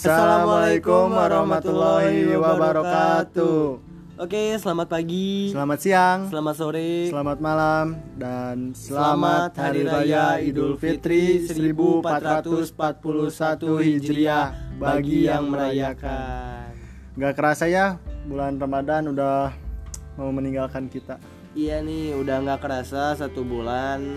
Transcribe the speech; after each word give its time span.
Assalamualaikum 0.00 1.12
warahmatullahi 1.12 2.32
wabarakatuh. 2.32 3.84
Oke, 4.16 4.56
selamat 4.56 4.88
pagi, 4.88 5.52
Selamat 5.52 5.76
siang, 5.76 6.18
selamat 6.32 6.54
sore, 6.56 7.12
selamat 7.12 7.36
malam, 7.44 8.00
dan 8.16 8.72
Selamat 8.72 9.52
selamat 9.52 9.60
Hari 9.60 9.82
Raya 9.84 10.40
Idul 10.40 10.80
Fitri 10.80 11.44
1441 11.44 12.80
Hijriah 13.76 14.56
bagi 14.80 15.28
yang 15.28 15.52
merayakan. 15.52 16.72
Gak 17.20 17.36
kerasa 17.36 17.68
ya, 17.68 18.00
bulan 18.24 18.56
Ramadan 18.56 19.12
udah 19.12 19.52
mau 20.16 20.32
meninggalkan 20.32 20.88
kita. 20.88 21.20
Iya 21.52 21.84
nih, 21.84 22.16
udah 22.16 22.40
nggak 22.40 22.64
kerasa 22.64 23.20
satu 23.20 23.44
bulan, 23.44 24.16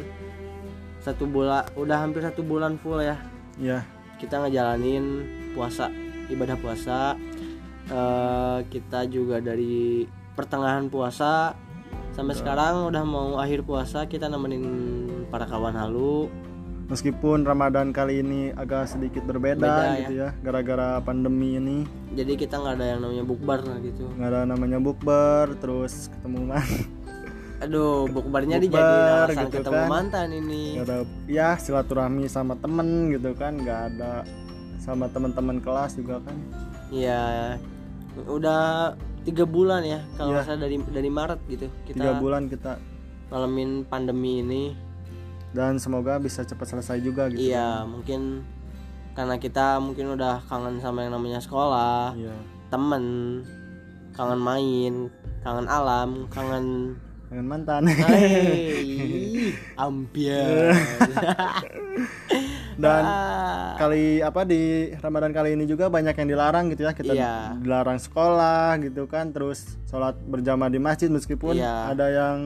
satu 1.04 1.27
bulan, 1.27 1.68
udah 1.76 2.08
hampir 2.08 2.23
satu 2.23 2.40
bulan 2.40 2.80
full 2.80 3.04
ya. 3.04 3.20
Ya, 3.59 3.84
Kita 4.16 4.40
ngejalanin 4.40 5.42
puasa, 5.53 5.93
ibadah 6.27 6.57
puasa. 6.57 7.16
Eh, 7.88 8.59
kita 8.73 9.05
juga 9.07 9.38
dari 9.39 10.07
pertengahan 10.34 10.89
puasa 10.89 11.53
sampai 12.16 12.34
sekarang 12.34 12.89
udah 12.89 13.03
mau 13.05 13.38
akhir 13.38 13.66
puasa 13.67 14.05
kita 14.09 14.30
nemenin 14.31 14.66
para 15.30 15.45
kawan 15.45 15.77
halu. 15.77 16.30
Meskipun 16.84 17.47
Ramadan 17.47 17.95
kali 17.95 18.21
ini 18.21 18.52
agak 18.53 18.91
sedikit 18.91 19.23
berbeda 19.23 19.63
Beda, 19.66 19.97
gitu 20.03 20.13
ya, 20.20 20.30
gara-gara 20.44 20.99
pandemi 20.99 21.55
ini. 21.58 21.88
Jadi 22.11 22.38
kita 22.38 22.59
nggak 22.59 22.75
ada 22.75 22.85
yang 22.85 22.99
namanya 23.02 23.23
bukber 23.23 23.61
gitu. 23.81 24.05
Nggak 24.20 24.30
ada 24.30 24.41
namanya 24.45 24.77
bukber, 24.83 25.45
terus 25.63 26.11
ketemu 26.11 26.39
man, 26.53 26.67
aduh 27.63 28.11
bukbernya 28.11 28.59
Bukber, 28.59 28.67
dijadiin 28.67 29.08
alasan 29.16 29.45
gitu 29.47 29.58
ketemu 29.63 29.80
kan. 29.80 29.89
mantan 29.89 30.27
ini. 30.35 30.63
Ada 30.83 30.97
ya 31.31 31.49
silaturahmi 31.55 32.27
sama 32.27 32.59
temen 32.59 33.16
gitu 33.16 33.31
kan, 33.31 33.56
nggak 33.58 33.81
ada 33.95 34.28
sama 34.84 35.08
teman-teman 35.08 35.58
kelas 35.58 35.95
juga 35.95 36.20
kan. 36.20 36.36
Iya, 36.92 37.56
udah 38.28 38.94
tiga 39.23 39.48
bulan 39.48 39.81
ya 39.81 40.03
kalau 40.14 40.36
salah 40.44 40.59
dari 40.59 40.75
dari 40.84 41.08
Maret 41.08 41.40
gitu 41.48 41.72
Tiga 41.88 42.12
kita 42.12 42.20
bulan 42.20 42.52
kita 42.52 42.75
ngalamin 43.31 43.88
pandemi 43.88 44.44
ini. 44.44 44.64
dan 45.53 45.78
semoga 45.78 46.17
bisa 46.17 46.44
cepat 46.44 46.66
selesai 46.67 46.98
juga 47.00 47.30
gitu. 47.30 47.40
Iya, 47.40 47.86
mungkin 47.86 48.42
karena 49.14 49.38
kita 49.38 49.78
mungkin 49.78 50.12
udah 50.12 50.42
kangen 50.44 50.81
sama 50.81 51.06
yang 51.06 51.14
namanya 51.14 51.38
sekolah, 51.38 52.18
Iya. 52.18 52.34
temen, 52.68 53.06
kangen 54.12 54.42
main, 54.42 54.94
kangen 55.40 55.68
alam, 55.68 56.25
kangen 56.28 56.97
Dengan 57.30 57.45
mantan. 57.47 57.86
Ambiar. 59.78 60.73
Dan 62.75 63.03
Ah, 63.03 63.75
kali 63.75 64.19
apa 64.19 64.41
di 64.43 64.61
Ramadan 64.95 65.29
kali 65.29 65.53
ini 65.53 65.66
juga 65.66 65.88
banyak 65.88 66.13
yang 66.13 66.27
dilarang 66.27 66.66
gitu 66.69 66.83
ya 66.83 66.91
kita 66.91 67.11
Iya. 67.11 67.57
dilarang 67.57 67.97
sekolah 67.97 68.77
gitu 68.79 69.05
kan 69.05 69.29
terus 69.29 69.77
sholat 69.85 70.17
berjamaah 70.19 70.67
di 70.67 70.77
masjid 70.77 71.07
meskipun 71.07 71.53
Iya. 71.53 71.89
ada 71.89 72.07
yang 72.07 72.38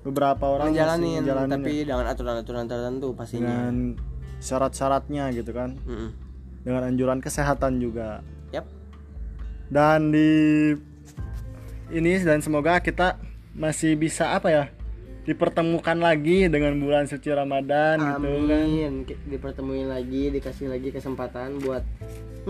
beberapa 0.00 0.44
orang 0.48 0.72
ngejalanin 0.72 1.20
tapi 1.22 1.72
ya, 1.78 1.92
dengan 1.92 2.06
aturan-aturan 2.08 2.64
tertentu 2.64 3.08
pastinya. 3.12 3.44
dengan 3.46 3.74
syarat-syaratnya 4.38 5.28
gitu 5.30 5.52
kan 5.52 5.76
Mm-mm. 5.78 6.08
dengan 6.62 6.82
anjuran 6.86 7.20
kesehatan 7.20 7.76
juga 7.76 8.24
Yap. 8.50 8.64
dan 9.68 10.08
di 10.08 10.30
ini 11.90 12.16
dan 12.18 12.40
semoga 12.40 12.78
kita 12.78 13.20
masih 13.52 13.92
bisa 13.94 14.32
apa 14.32 14.48
ya 14.48 14.64
dipertemukan 15.30 15.94
lagi 16.02 16.50
dengan 16.50 16.74
bulan 16.82 17.06
suci 17.06 17.30
Ramadan 17.30 18.02
gitu 18.02 18.26
kan 18.50 18.66
Amin. 18.66 19.06
Dipertemuin 19.06 19.86
lagi, 19.86 20.34
dikasih 20.34 20.66
lagi 20.66 20.90
kesempatan 20.90 21.62
buat 21.62 21.86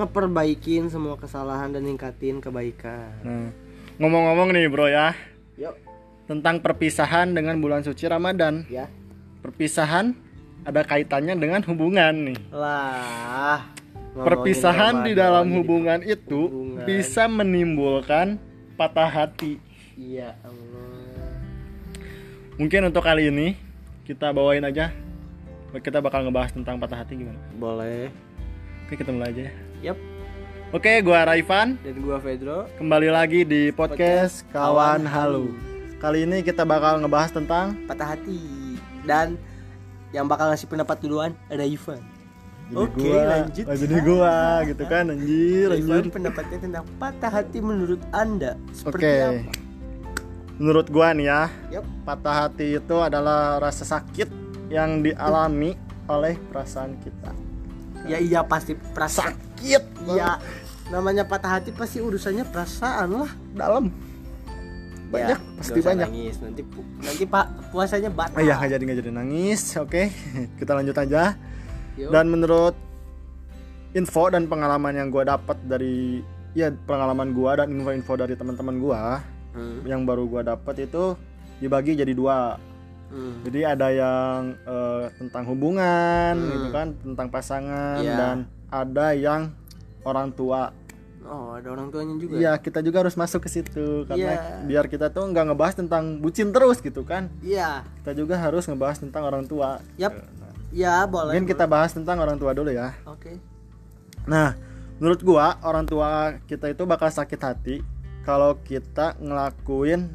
ngeperbaikin 0.01 0.89
semua 0.89 1.21
kesalahan 1.21 1.77
dan 1.77 1.85
ningkatin 1.85 2.41
kebaikan. 2.41 3.13
Nah, 3.21 3.53
ngomong-ngomong 4.01 4.57
nih 4.57 4.73
bro 4.73 4.89
ya 4.89 5.13
Yuk, 5.61 5.77
tentang 6.25 6.65
perpisahan 6.65 7.37
dengan 7.37 7.61
bulan 7.61 7.85
suci 7.85 8.09
Ramadan. 8.09 8.65
ya. 8.73 8.89
Perpisahan 9.45 10.17
ada 10.65 10.81
kaitannya 10.85 11.37
dengan 11.37 11.61
hubungan 11.65 12.33
nih. 12.33 12.39
Lah. 12.53 13.61
Perpisahan 14.11 15.07
di 15.07 15.13
dalam 15.17 15.49
hubungan 15.55 16.01
itu 16.03 16.49
hubungan. 16.49 16.85
bisa 16.85 17.25
menimbulkan 17.29 18.41
patah 18.77 19.09
hati. 19.09 19.61
Iya. 19.97 20.37
Mungkin 22.61 22.93
untuk 22.93 23.01
kali 23.01 23.33
ini 23.33 23.57
kita 24.05 24.37
bawain 24.37 24.61
aja. 24.61 24.93
Kita 25.81 26.05
bakal 26.05 26.29
ngebahas 26.29 26.53
tentang 26.53 26.77
patah 26.77 27.01
hati 27.01 27.17
gimana. 27.17 27.41
Boleh. 27.57 28.13
Oke, 28.85 29.01
kita 29.01 29.09
mulai 29.17 29.33
aja 29.33 29.49
ya. 29.49 29.53
Yap. 29.81 29.99
Oke, 30.69 31.01
gua 31.01 31.25
Raifan. 31.25 31.81
Dan 31.81 32.05
gua 32.05 32.21
Pedro. 32.21 32.69
Kembali 32.77 33.09
lagi 33.09 33.49
di 33.49 33.73
podcast 33.73 34.45
Podcast 34.45 34.53
Kawan 34.53 35.09
Kawan 35.09 35.09
Halu. 35.09 35.47
Kali 36.05 36.29
ini 36.29 36.45
kita 36.45 36.69
bakal 36.69 37.01
ngebahas 37.01 37.33
tentang 37.33 37.81
Patah 37.89 38.13
hati. 38.13 38.77
Dan 39.09 39.41
yang 40.13 40.29
bakal 40.29 40.53
ngasih 40.53 40.69
pendapat 40.69 41.01
duluan 41.01 41.33
ada 41.49 41.65
Ivan. 41.65 42.05
jadi 42.69 42.77
Oke, 42.77 43.09
gua, 43.09 43.23
lanjut. 43.25 43.65
oh, 43.65 43.77
jadi 43.81 43.97
gua 44.05 44.37
gitu 44.69 44.85
kan 44.85 45.09
anjir 45.17 45.69
anjir. 45.73 45.97
Ivan 45.97 46.13
pendapatnya 46.13 46.59
tentang 46.61 46.85
patah 47.01 47.33
hati 47.41 47.65
menurut 47.65 48.05
Anda 48.13 48.61
seperti 48.77 49.01
Oke. 49.01 49.17
apa? 49.49 49.60
Menurut 50.61 50.93
gua 50.93 51.17
nih 51.17 51.25
ya, 51.25 51.49
Yap. 51.73 51.85
patah 52.05 52.37
hati 52.45 52.77
itu 52.77 52.97
adalah 53.01 53.57
rasa 53.57 53.81
sakit 53.83 54.29
yang 54.69 55.01
dialami 55.01 55.73
oleh 56.05 56.37
perasaan 56.37 57.01
kita. 57.01 57.33
Ya 58.05 58.21
iya 58.21 58.45
pasti 58.45 58.77
perasaan. 58.77 59.33
Sakit 59.33 59.83
Iya. 60.07 60.37
Namanya 60.91 61.25
patah 61.25 61.57
hati 61.57 61.73
pasti 61.73 61.99
urusannya 61.99 62.45
perasaan 62.45 63.09
lah. 63.15 63.31
dalam. 63.51 63.89
Banyak, 65.09 65.33
Ya, 65.33 65.57
pasti 65.57 65.81
banyak. 65.81 66.07
Nangis. 66.07 66.37
Nanti 66.39 66.63
pu- 66.63 66.87
nanti 67.01 67.25
Pak 67.25 67.73
puasanya 67.73 68.13
batal. 68.13 68.37
Oh 68.37 68.43
iya, 68.43 68.55
nggak 68.55 68.71
jadi 68.71 68.83
nggak 68.85 68.99
jadi 69.01 69.11
nangis. 69.11 69.61
Oke, 69.77 70.13
kita 70.61 70.71
lanjut 70.71 70.95
aja. 70.95 71.35
Yuk. 71.97 72.13
Dan 72.13 72.29
menurut 72.29 72.77
info 73.91 74.29
dan 74.29 74.45
pengalaman 74.45 74.93
yang 74.93 75.09
gua 75.09 75.25
dapat 75.27 75.57
dari 75.65 76.21
ya 76.53 76.69
pengalaman 76.85 77.33
gua 77.33 77.59
dan 77.59 77.73
info-info 77.73 78.15
dari 78.15 78.35
teman-teman 78.35 78.77
gua 78.77 79.19
Hmm, 79.51 79.83
yang 79.83 80.03
baru 80.03 80.25
gua 80.25 80.43
dapat 80.45 80.87
itu 80.87 81.19
dibagi 81.59 81.95
jadi 81.95 82.13
dua. 82.13 82.57
hmm. 83.11 83.43
Jadi 83.43 83.61
ada 83.65 83.89
yang 83.91 84.41
eh, 84.63 85.05
tentang 85.17 85.45
hubungan 85.47 86.35
Hmm. 86.35 86.51
gitu 86.51 86.69
kan, 86.71 86.87
tentang 86.97 87.27
pasangan 87.29 87.99
Iya. 87.99 88.15
dan 88.15 88.37
ada 88.69 89.07
yang 89.13 89.51
orang 90.03 90.31
tua. 90.31 90.71
Oh 91.21 91.53
ada 91.53 91.69
orang 91.69 91.91
tuanya 91.91 92.17
juga. 92.17 92.39
Iya, 92.39 92.53
kita 92.57 92.81
juga 92.81 93.03
harus 93.03 93.13
masuk 93.13 93.45
ke 93.45 93.51
situ 93.51 94.07
karena 94.07 94.33
Iya. 94.35 94.65
biar 94.65 94.85
kita 94.87 95.11
tuh 95.11 95.27
nggak 95.27 95.53
ngebahas 95.53 95.75
tentang 95.77 96.17
bucin 96.17 96.49
terus 96.49 96.79
gitu 96.79 97.03
kan. 97.03 97.29
Iya. 97.41 97.85
Kita 98.01 98.15
juga 98.15 98.35
harus 98.35 98.65
ngebahas 98.65 98.99
tentang 98.99 99.23
orang 99.23 99.45
tua. 99.45 99.83
Yap. 99.95 100.15
Nah, 100.17 100.55
Ya 100.71 101.03
boleh. 101.05 101.35
mungkin 101.35 101.45
kita 101.47 101.67
bahas 101.67 101.91
tentang 101.91 102.17
orang 102.17 102.39
tua 102.39 102.55
dulu 102.55 102.71
ya. 102.71 102.95
Oke. 103.05 103.37
Nah, 104.25 104.55
menurut 104.97 105.21
gua 105.21 105.59
orang 105.61 105.83
tua 105.83 106.39
kita 106.47 106.71
itu 106.71 106.83
bakal 106.85 107.11
sakit 107.11 107.37
hati 107.37 107.77
kalau 108.21 108.59
kita 108.61 109.17
ngelakuin 109.19 110.11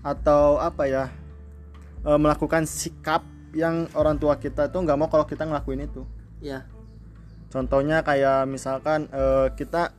atau 0.00 0.56
apa 0.56 0.84
ya 0.84 1.04
eh, 2.02 2.18
melakukan 2.18 2.64
sikap 2.64 3.20
yang 3.52 3.90
orang 3.92 4.16
tua 4.16 4.38
kita 4.38 4.70
tuh 4.70 4.80
nggak 4.80 4.96
mau 4.96 5.08
kalau 5.10 5.26
kita 5.26 5.44
ngelakuin 5.44 5.84
itu. 5.84 6.02
Ya. 6.40 6.64
Contohnya 7.50 8.00
kayak 8.00 8.46
misalkan 8.46 9.10
eh, 9.10 9.50
kita 9.54 9.90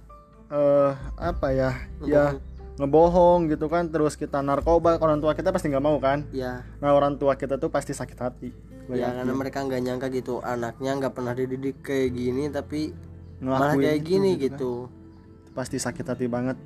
eh, 0.47 0.91
apa 1.15 1.47
ya 1.51 1.71
ya 2.01 2.35
ngebohong 2.75 3.51
gitu 3.51 3.67
kan 3.67 3.91
terus 3.91 4.15
kita 4.15 4.41
narkoba 4.41 4.97
orang 4.97 5.19
tua 5.19 5.35
kita 5.35 5.51
pasti 5.51 5.69
nggak 5.69 5.83
mau 5.83 5.99
kan 6.01 6.25
Ya. 6.31 6.63
nah 6.81 6.95
orang 6.95 7.19
tua 7.19 7.35
kita 7.35 7.59
tuh 7.59 7.69
pasti 7.69 7.93
sakit 7.93 8.17
hati 8.17 8.49
Ya 8.89 9.05
yakin. 9.07 9.21
karena 9.21 9.33
mereka 9.37 9.57
nggak 9.61 9.81
nyangka 9.85 10.07
gitu 10.09 10.41
anaknya 10.41 10.91
nggak 10.97 11.13
pernah 11.13 11.33
dididik 11.35 11.83
kayak 11.85 12.09
gini 12.11 12.49
tapi 12.49 12.95
malah 13.37 13.75
Ngelakuin 13.75 13.83
kayak 13.85 13.99
itu 13.99 14.07
gini 14.07 14.31
kan. 14.33 14.41
gitu. 14.49 14.73
pasti 15.51 15.77
sakit 15.77 16.05
hati 16.07 16.25
banget 16.25 16.57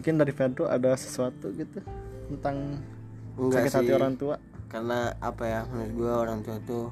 mungkin 0.00 0.16
dari 0.16 0.32
Pedro 0.32 0.64
ada 0.64 0.96
sesuatu 0.96 1.52
gitu 1.52 1.84
tentang 2.26 2.80
Enggak 3.36 3.62
sakit 3.62 3.70
sih. 3.70 3.78
hati 3.78 3.92
orang 3.92 4.14
tua 4.14 4.36
Karena 4.66 5.12
apa 5.20 5.44
ya 5.44 5.60
menurut 5.66 5.92
gua 5.94 6.12
orang 6.20 6.40
tua 6.40 6.56
tuh 6.60 6.88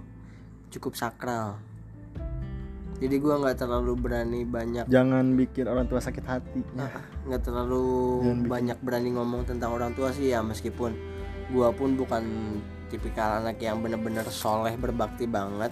cukup 0.69 0.93
sakral. 0.93 1.57
Jadi 2.99 3.17
gua 3.17 3.39
nggak 3.39 3.57
terlalu 3.57 3.95
berani 3.95 4.43
banyak 4.43 4.85
jangan 4.87 5.33
bikin 5.33 5.65
orang 5.65 5.87
tua 5.87 5.97
sakit 5.99 6.21
hati 6.21 6.61
ya. 6.69 6.91
nggak 7.25 7.43
terlalu 7.43 7.87
Jangan 8.21 8.35
bikin- 8.37 8.51
banyak 8.51 8.79
berani 8.83 9.11
ngomong 9.13 9.43
tentang 9.45 9.71
orang 9.71 9.95
tua 9.95 10.11
sih 10.11 10.29
ya 10.29 10.43
meskipun 10.43 10.93
gua 11.49 11.71
pun 11.71 11.95
bukan 11.95 12.59
tipikal 12.89 13.39
anak 13.39 13.57
yang 13.59 13.79
bener-bener 13.79 14.27
soleh 14.27 14.75
berbakti 14.75 15.25
banget 15.25 15.71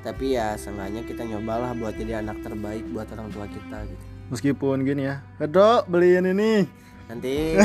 tapi 0.00 0.32
ya 0.32 0.54
seenggaknya 0.54 1.02
kita 1.02 1.24
nyobalah 1.24 1.72
buat 1.72 1.92
jadi 1.92 2.20
anak 2.20 2.40
terbaik 2.40 2.84
buat 2.88 3.08
orang 3.10 3.28
tua 3.28 3.44
kita 3.44 3.78
gitu 3.84 4.06
meskipun 4.26 4.82
gini 4.82 5.04
ya 5.04 5.20
Pedro 5.34 5.84
beliin 5.84 6.26
ini. 6.26 6.64
Nanti. 7.04 7.60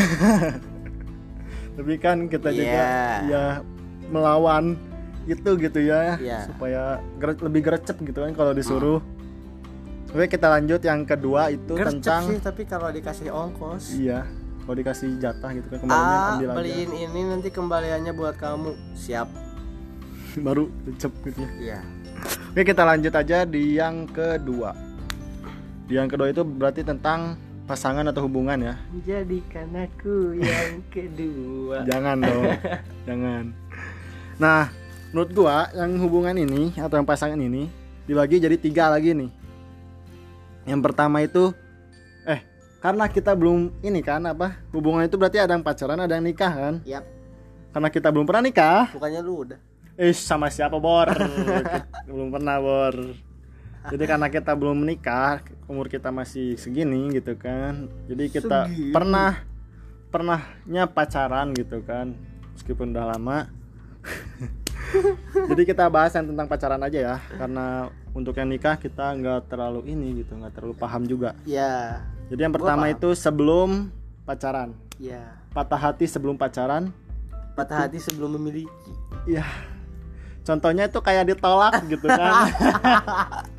Tapi 1.78 1.94
kan 1.96 2.28
kita 2.28 2.52
juga 2.52 2.68
Iya. 2.68 3.24
ya 3.26 3.44
melawan 4.06 4.76
itu 5.26 5.50
gitu 5.56 5.80
ya 5.80 6.18
Iya. 6.18 6.40
supaya 6.46 6.84
gere- 7.16 7.40
lebih 7.40 7.62
gercep 7.64 7.98
gitu 8.02 8.20
kan 8.20 8.34
kalau 8.34 8.52
disuruh. 8.52 9.00
Oke 10.10 10.26
kita 10.28 10.50
lanjut. 10.50 10.82
Yang 10.82 11.02
kedua 11.08 11.48
itu 11.50 11.72
Gercep 11.72 12.02
tentang 12.02 12.24
sih 12.28 12.40
tapi 12.40 12.66
kalau 12.66 12.90
dikasih 12.90 13.30
ongkos. 13.30 13.94
Iya 13.94 14.26
kalau 14.60 14.76
dikasih 14.76 15.18
jatah 15.18 15.50
gitu 15.52 15.68
kan 15.68 15.78
kembalinya 15.80 16.18
Ah, 16.20 16.32
ambil 16.36 16.48
aja. 16.48 16.58
beliin 16.58 16.92
ini 16.92 17.22
nanti 17.26 17.50
kembaliannya 17.50 18.12
buat 18.12 18.36
kamu. 18.36 18.74
Siap. 18.94 19.30
Baru 20.46 20.68
cep 20.96 21.14
gitu 21.24 21.42
ya. 21.42 21.50
iya. 21.62 21.80
Oke 22.50 22.62
kita 22.64 22.84
lanjut 22.84 23.14
aja 23.14 23.46
di 23.46 23.78
yang 23.78 24.04
kedua. 24.06 24.74
Yang 25.90 26.08
kedua 26.14 26.28
itu 26.30 26.42
berarti 26.46 26.86
tentang 26.86 27.34
pasangan 27.66 28.06
atau 28.06 28.30
hubungan 28.30 28.62
ya. 28.62 28.76
jadikan 29.06 29.70
aku 29.74 30.38
yang 30.38 30.86
kedua 30.94 31.82
Jangan 31.90 32.22
dong, 32.22 32.46
jangan. 33.10 33.44
Nah, 34.38 34.70
menurut 35.10 35.30
gua 35.34 35.66
yang 35.74 35.98
hubungan 35.98 36.38
ini 36.38 36.78
atau 36.78 37.02
yang 37.02 37.10
pasangan 37.10 37.42
ini 37.42 37.70
dibagi 38.06 38.38
jadi 38.38 38.54
tiga 38.58 38.94
lagi 38.94 39.18
nih. 39.18 39.34
Yang 40.70 40.82
pertama 40.86 41.26
itu, 41.26 41.50
eh 42.30 42.46
karena 42.82 43.10
kita 43.10 43.34
belum 43.34 43.74
ini 43.82 44.06
kan 44.06 44.22
apa 44.30 44.62
hubungan 44.70 45.10
itu 45.10 45.18
berarti 45.18 45.42
ada 45.42 45.58
yang 45.58 45.66
pacaran 45.66 45.98
ada 45.98 46.14
yang 46.14 46.26
nikah 46.26 46.54
kan? 46.54 46.76
Yap, 46.86 47.06
Karena 47.74 47.90
kita 47.90 48.14
belum 48.14 48.30
pernah 48.30 48.46
nikah, 48.46 48.94
bukannya 48.94 49.22
lu 49.26 49.34
udah 49.46 49.60
eh 50.00 50.14
sama 50.14 50.54
siapa 50.54 50.78
bor? 50.78 51.10
belum 52.08 52.30
pernah 52.30 52.62
bor. 52.62 52.96
Jadi 53.90 54.04
karena 54.06 54.28
kita 54.30 54.54
belum 54.54 54.86
menikah, 54.86 55.42
umur 55.66 55.90
kita 55.90 56.14
masih 56.14 56.54
segini 56.56 57.10
gitu 57.14 57.34
kan. 57.34 57.90
Jadi 58.06 58.30
kita 58.30 58.70
Segini. 58.70 58.94
pernah 58.94 59.42
pernahnya 60.10 60.86
pacaran 60.86 61.54
gitu 61.54 61.82
kan. 61.82 62.14
Meskipun 62.54 62.94
udah 62.94 63.18
lama. 63.18 63.50
Jadi 65.50 65.62
kita 65.66 65.86
bahas 65.90 66.14
yang 66.14 66.30
tentang 66.34 66.48
pacaran 66.50 66.82
aja 66.82 67.00
ya, 67.14 67.16
karena 67.38 67.90
untuk 68.10 68.34
yang 68.34 68.50
nikah 68.50 68.74
kita 68.74 69.14
nggak 69.14 69.46
terlalu 69.52 69.86
ini 69.86 70.24
gitu, 70.24 70.34
nggak 70.34 70.54
terlalu 70.56 70.74
paham 70.74 71.06
juga. 71.06 71.38
ya 71.46 72.02
Jadi 72.30 72.42
yang 72.46 72.54
pertama 72.54 72.90
itu 72.90 73.14
sebelum 73.14 73.90
pacaran, 74.26 74.74
ya 74.98 75.34
patah 75.54 75.78
hati 75.78 76.06
sebelum 76.06 76.38
pacaran. 76.38 76.90
patah 77.54 77.86
hati 77.86 78.00
sebelum 78.00 78.40
memiliki 78.40 78.72
Iya. 79.28 79.44
Contohnya 80.48 80.88
itu 80.88 80.98
kayak 81.04 81.28
ditolak 81.36 81.76
gitu 81.86 82.08
kan. 82.08 82.50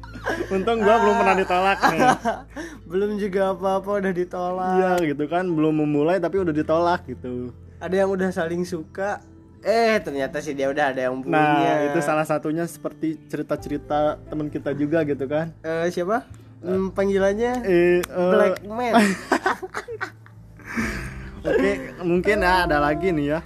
Untung 0.50 0.78
gua 0.82 0.96
belum 1.00 1.14
pernah 1.20 1.36
ditolak 1.38 1.78
nih. 1.92 2.00
belum 2.90 3.10
juga 3.16 3.40
apa-apa 3.54 3.90
udah 4.02 4.12
ditolak. 4.12 4.74
Iya 4.76 4.92
gitu 5.14 5.24
kan, 5.30 5.44
belum 5.46 5.74
memulai 5.84 6.18
tapi 6.18 6.42
udah 6.42 6.54
ditolak 6.54 7.06
gitu. 7.06 7.54
ada 7.80 7.94
yang 7.96 8.12
udah 8.12 8.28
saling 8.28 8.60
suka. 8.68 9.24
Eh 9.60 10.00
ternyata 10.00 10.40
sih 10.40 10.56
dia 10.56 10.68
udah 10.68 10.92
ada 10.92 11.00
yang 11.08 11.20
punya. 11.20 11.36
Nah, 11.36 11.76
itu 11.92 12.00
salah 12.04 12.24
satunya 12.24 12.64
seperti 12.64 13.16
cerita-cerita 13.28 14.20
teman 14.28 14.48
kita 14.48 14.72
juga 14.72 15.04
gitu 15.04 15.24
kan. 15.28 15.52
Eh, 15.64 15.88
siapa? 15.92 16.24
Hmm, 16.60 16.92
panggilannya? 16.92 17.64
Eh, 17.64 18.00
eh, 18.04 18.30
Black 18.32 18.60
Man. 18.68 18.92
Oke, 21.40 21.72
mungkin 22.04 22.44
ya 22.44 22.68
ada 22.68 22.76
lagi 22.80 23.12
nih 23.16 23.36
ya. 23.36 23.40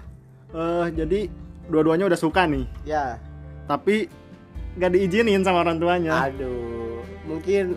Eh, 0.54 0.86
jadi 0.94 1.20
dua-duanya 1.70 2.10
udah 2.10 2.18
suka 2.18 2.46
nih, 2.46 2.66
ya. 2.82 3.18
Tapi 3.70 4.06
nggak 4.74 4.90
diizinin 4.98 5.42
sama 5.46 5.62
orang 5.62 5.78
tuanya. 5.78 6.30
aduh 6.30 6.63
mungkin 7.24 7.76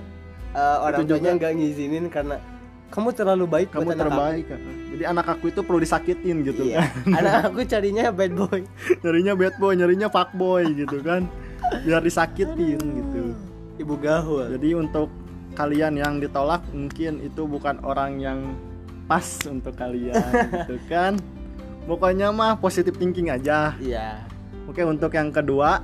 eh, 0.56 0.78
orang 0.80 1.02
Itu 1.04 1.10
tuanya 1.16 1.32
nggak 1.36 1.52
ngizinin 1.58 2.06
karena 2.12 2.38
kamu 2.88 3.12
terlalu 3.12 3.46
baik 3.52 3.70
Kamu 3.76 3.84
buat 3.84 4.00
anak 4.00 4.04
terbaik. 4.08 4.46
Kak. 4.48 4.60
Jadi 4.96 5.04
anak 5.04 5.26
aku 5.28 5.46
itu 5.52 5.60
perlu 5.60 5.80
disakitin 5.84 6.36
aku. 6.40 6.48
gitu 6.52 6.62
iya. 6.72 6.88
kan. 6.88 7.18
anak 7.20 7.34
aku 7.52 7.60
carinya 7.68 8.06
bad 8.16 8.32
boy 8.32 8.62
nyarinya 9.04 9.34
bad 9.36 9.56
boy, 9.60 9.74
nyarinya 9.76 10.08
fuck 10.08 10.30
boy 10.40 10.64
gitu 10.72 10.98
kan. 11.04 11.28
Biar 11.84 12.00
disakitin 12.00 12.80
gitu. 12.80 13.36
ibu 13.78 13.94
gaul 14.00 14.50
Jadi 14.56 14.74
untuk 14.74 15.12
kalian 15.54 16.00
yang 16.00 16.18
ditolak 16.18 16.64
mungkin 16.74 17.22
itu 17.22 17.46
bukan 17.46 17.78
orang 17.86 18.18
yang 18.18 18.40
pas 19.06 19.26
untuk 19.46 19.76
kalian 19.76 20.16
gitu 20.64 20.80
kan. 20.88 21.20
Pokoknya 21.88 22.32
mah 22.32 22.60
positive 22.60 22.96
thinking 22.96 23.32
aja. 23.32 23.76
iya 23.80 24.28
Oke, 24.68 24.84
untuk 24.84 25.16
yang 25.16 25.32
kedua 25.32 25.80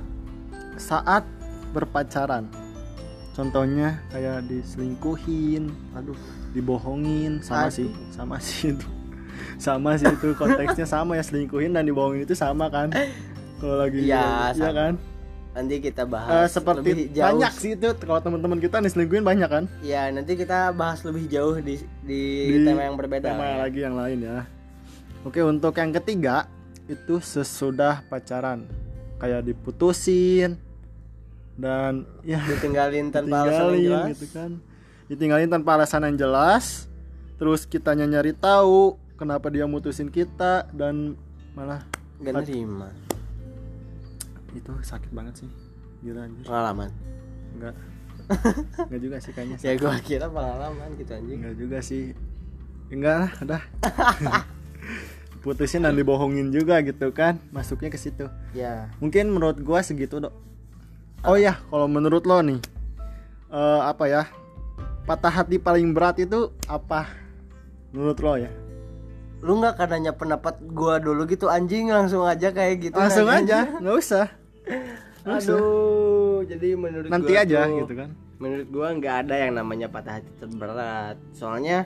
saat 0.76 1.24
berpacaran. 1.72 2.44
Contohnya 3.34 3.98
kayak 4.08 4.46
diselingkuhin, 4.46 5.66
aduh 5.92 6.14
dibohongin, 6.54 7.42
sama 7.42 7.66
Aduh. 7.66 7.74
sih, 7.74 7.88
sama 8.08 8.36
sih 8.38 8.70
itu. 8.70 8.86
Sama 9.58 9.98
sih 9.98 10.06
itu 10.06 10.30
konteksnya 10.34 10.86
sama 10.86 11.18
ya 11.18 11.22
selingkuhin 11.22 11.74
dan 11.74 11.82
dibohongin 11.82 12.22
itu 12.22 12.32
sama 12.32 12.70
kan. 12.70 12.94
Kalau 13.58 13.82
lagi 13.82 14.06
iya 14.06 14.54
sama. 14.54 14.70
kan? 14.72 14.94
nanti 15.54 15.78
kita 15.78 16.02
Eh, 16.02 16.10
bahas 16.10 16.50
lebih 16.50 16.50
seperti 16.50 16.90
jauh 17.14 17.26
banyak 17.38 17.52
sih 17.54 17.72
itu 17.74 17.86
kalau 18.02 18.18
teman-teman 18.18 18.58
kita 18.58 18.82
nih 18.82 18.90
selingkuhin 18.90 19.22
banyak 19.22 19.46
kan? 19.46 19.64
ya 19.80 20.10
nanti 20.10 20.34
kita 20.34 20.74
bahas 20.74 21.06
lebih 21.06 21.30
jauh 21.30 21.62
di 21.62 21.78
di, 22.02 22.22
Di 22.50 22.58
tema 22.66 22.82
yang 22.82 22.98
berbeda 22.98 23.30
Tema 23.30 23.62
lagi 23.62 23.78
yang 23.78 23.94
lain 23.94 24.18
ya. 24.18 24.38
Oke, 25.22 25.40
untuk 25.40 25.78
yang 25.78 25.94
ketiga 25.94 26.50
itu 26.84 27.16
sesudah 27.18 28.02
pacaran. 28.04 28.66
Kayak 29.16 29.46
diputusin 29.46 30.58
dan 31.54 32.08
ya 32.26 32.42
ditinggalin 32.44 33.14
tanpa 33.14 33.46
alasan 33.46 33.54
yang 33.54 33.70
ditinggalin 33.70 33.84
jelas 33.86 34.08
gitu 34.16 34.26
kan. 34.34 34.50
Ditinggalin 35.06 35.50
tanpa 35.50 35.70
alasan 35.78 36.02
yang 36.08 36.16
jelas. 36.18 36.64
Terus 37.34 37.66
kitanya 37.66 38.06
nyari 38.06 38.30
tahu 38.34 38.94
kenapa 39.18 39.50
dia 39.50 39.66
mutusin 39.66 40.08
kita 40.10 40.70
dan 40.70 41.18
malah 41.54 41.82
gak 42.22 42.42
nerima 42.42 42.90
itu 44.54 44.72
sakit 44.86 45.10
banget 45.10 45.44
sih. 45.44 45.50
Gila 46.06 46.30
anjir. 46.30 46.44
pengalaman 46.46 46.90
Enggak. 47.58 47.74
Enggak 48.86 49.00
juga 49.10 49.16
sih 49.20 49.32
kayaknya. 49.34 49.56
ya 49.60 49.72
gua 49.76 49.94
kira 50.00 50.26
pengalaman 50.30 50.88
gitu 50.96 51.12
anjing 51.12 51.38
Enggak 51.42 51.56
juga 51.58 51.78
sih. 51.82 52.02
Enggak 52.88 53.16
lah, 53.26 53.30
udah. 53.42 53.62
Putusin 55.44 55.84
dan 55.84 55.92
dibohongin 55.92 56.48
juga 56.54 56.80
gitu 56.80 57.10
kan. 57.12 57.36
Masuknya 57.52 57.92
ke 57.92 57.98
situ. 58.00 58.30
ya 58.56 58.88
Mungkin 59.02 59.28
menurut 59.28 59.60
gua 59.60 59.84
segitu, 59.84 60.22
Dok. 60.22 60.32
Oh 61.24 61.36
ya, 61.36 61.56
kalau 61.66 61.86
menurut 61.86 62.22
lo 62.22 62.40
nih 62.40 62.60
eh, 63.48 63.80
apa 63.82 64.04
ya? 64.04 64.22
Patah 65.04 65.32
hati 65.34 65.56
paling 65.58 65.92
berat 65.92 66.16
itu 66.18 66.48
apa? 66.66 67.08
Menurut 67.90 68.18
lo 68.20 68.34
ya? 68.38 68.50
lu 69.44 69.60
nggak 69.60 69.76
akan 69.76 69.88
nanya 69.92 70.12
pendapat 70.14 70.56
gua 70.72 70.96
dulu 70.96 71.28
gitu 71.28 71.52
anjing 71.52 71.92
langsung 71.92 72.24
aja 72.24 72.48
kayak 72.48 72.80
gitu 72.82 72.96
Langsung 72.96 73.28
nanya. 73.28 73.68
aja, 73.68 73.76
nggak 73.76 73.96
usah. 73.98 74.26
Nggak 75.20 75.36
usah. 75.36 75.52
aduh 75.52 76.38
jadi 76.44 76.68
menurut 76.74 77.08
Nanti 77.08 77.28
gua 77.30 77.42
aja 77.42 77.58
tuh- 77.62 77.76
gitu 77.78 77.92
kan. 77.94 78.08
menurut 78.34 78.68
gua 78.68 78.88
nggak 78.94 79.14
ada 79.20 79.34
yang 79.38 79.52
namanya 79.54 79.86
patah 79.86 80.16
hati 80.16 80.32
terberat 80.34 81.16
soalnya 81.30 81.84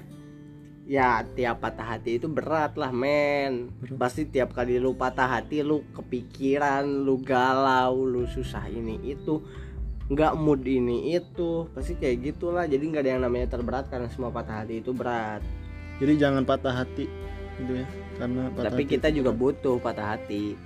ya 0.89 1.21
tiap 1.37 1.61
patah 1.61 1.85
hati 1.85 2.17
itu 2.17 2.27
berat 2.27 2.73
lah 2.81 2.89
men. 2.89 3.69
Pasti 4.01 4.25
tiap 4.25 4.57
kali 4.57 4.81
lu 4.81 4.97
patah 4.97 5.29
hati 5.29 5.61
lu 5.61 5.85
kepikiran 5.93 6.89
lu 6.89 7.21
galau 7.21 8.09
lu 8.09 8.25
susah 8.25 8.65
ini 8.73 8.97
itu 9.05 9.45
nggak 10.09 10.41
mood 10.41 10.65
ini 10.65 11.13
itu 11.13 11.69
pasti 11.77 12.01
kayak 12.01 12.33
gitulah. 12.33 12.65
Jadi 12.65 12.81
nggak 12.89 13.05
ada 13.05 13.11
yang 13.13 13.23
namanya 13.29 13.53
terberat 13.53 13.93
karena 13.93 14.09
semua 14.09 14.33
patah 14.33 14.65
hati 14.65 14.81
itu 14.81 14.97
berat. 14.97 15.45
Jadi 16.01 16.13
jangan 16.17 16.49
patah 16.49 16.73
hati 16.73 17.05
gitu 17.61 17.85
ya. 17.85 17.87
Karena 18.17 18.49
patah 18.49 18.73
tapi 18.73 18.83
hati 18.89 18.93
kita 18.97 19.09
juga 19.13 19.31
butuh 19.37 19.77
patah 19.77 20.17
hati. 20.17 20.57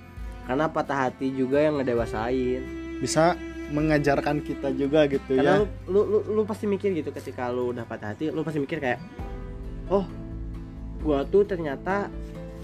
Karena 0.47 0.71
patah 0.71 1.11
hati 1.11 1.35
juga 1.35 1.59
yang 1.59 1.83
ngedewasain. 1.83 2.63
Bisa 3.03 3.35
mengajarkan 3.73 4.43
kita 4.43 4.71
juga 4.75 5.07
gitu 5.07 5.39
karena 5.39 5.65
ya. 5.65 5.65
lu, 5.65 5.67
lu, 5.89 6.01
lu 6.05 6.19
lu 6.35 6.41
pasti 6.45 6.69
mikir 6.69 6.93
gitu 6.93 7.09
ketika 7.09 7.49
lu 7.49 7.73
udah 7.73 7.87
patah 7.87 8.13
hati 8.13 8.29
lu 8.29 8.45
pasti 8.45 8.61
mikir 8.61 8.77
kayak 8.77 8.99
oh 9.87 10.05
gua 10.99 11.23
tuh 11.23 11.43
ternyata 11.43 12.07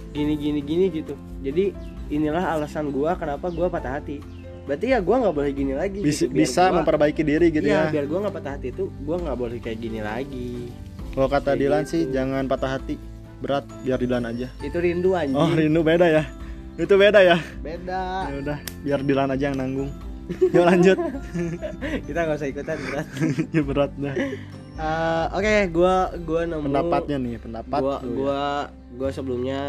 gini 0.10 0.34
gini 0.36 0.60
gini 0.60 0.86
gitu 0.90 1.14
jadi 1.40 1.76
inilah 2.08 2.56
alasan 2.56 2.90
gua 2.90 3.14
kenapa 3.14 3.48
gua 3.48 3.68
patah 3.68 3.98
hati 3.98 4.20
berarti 4.64 4.86
ya 4.88 5.00
gua 5.00 5.20
nggak 5.20 5.36
boleh 5.36 5.52
gini 5.52 5.74
lagi 5.74 6.00
Bisa, 6.00 6.24
gitu. 6.24 6.32
Biar 6.32 6.40
bisa 6.40 6.62
gua- 6.64 6.76
memperbaiki 6.78 7.22
diri 7.22 7.48
gitu 7.50 7.66
iya, 7.66 7.88
ya. 7.88 7.92
biar 7.92 8.06
gua 8.06 8.20
nggak 8.24 8.36
patah 8.36 8.52
hati 8.54 8.68
itu 8.70 8.84
gua 9.02 9.18
nggak 9.18 9.38
boleh 9.38 9.58
kayak 9.58 9.80
gini 9.80 10.00
lagi 10.00 10.70
Kalau 11.10 11.26
kata 11.28 11.52
Kayak 11.52 11.60
Dilan 11.60 11.84
gitu. 11.84 11.92
sih 11.92 12.02
jangan 12.10 12.44
patah 12.46 12.72
hati 12.72 12.96
berat 13.40 13.66
biar 13.82 13.98
Dilan 13.98 14.24
aja. 14.26 14.48
itu 14.60 14.78
rindu 14.78 15.12
anjing 15.12 15.36
Oh 15.36 15.50
rindu 15.50 15.82
beda 15.82 16.06
ya. 16.06 16.24
Itu 16.76 16.96
beda 16.96 17.20
ya. 17.20 17.38
beda 17.60 18.02
Ya 18.26 18.36
udah 18.38 18.58
biar 18.84 19.00
Dilan 19.02 19.30
aja 19.30 19.44
yang 19.46 19.58
nanggung. 19.58 19.90
Yuk 20.30 20.62
lanjut. 20.62 20.98
kita 22.08 22.20
nggak 22.22 22.38
usah 22.38 22.48
ikutan 22.48 22.78
berat 22.80 23.08
ya 23.56 23.62
berat 23.64 23.92
dah. 23.96 24.16
Eh, 24.79 25.25
oke 25.36 25.55
gua 25.75 26.07
gua 26.24 26.41
nemu 26.48 26.63
Pendapatnya 26.63 27.17
nih 27.19 27.36
pendapat. 27.36 27.79
gua 27.83 27.95
lu 28.00 28.07
ya. 28.07 28.15
gua 28.15 28.41
gua 28.95 29.09
sebelumnya 29.12 29.62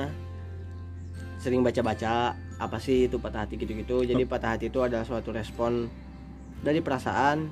sering 1.42 1.66
baca-baca 1.66 2.36
apa 2.60 2.76
sih 2.78 3.08
itu 3.08 3.16
patah 3.18 3.42
hati 3.42 3.56
gitu-gitu 3.56 4.04
jadi 4.04 4.22
patah 4.22 4.54
hati 4.54 4.68
itu 4.68 4.78
adalah 4.78 5.02
suatu 5.02 5.32
respon 5.32 5.88
dari 6.60 6.78
perasaan 6.78 7.48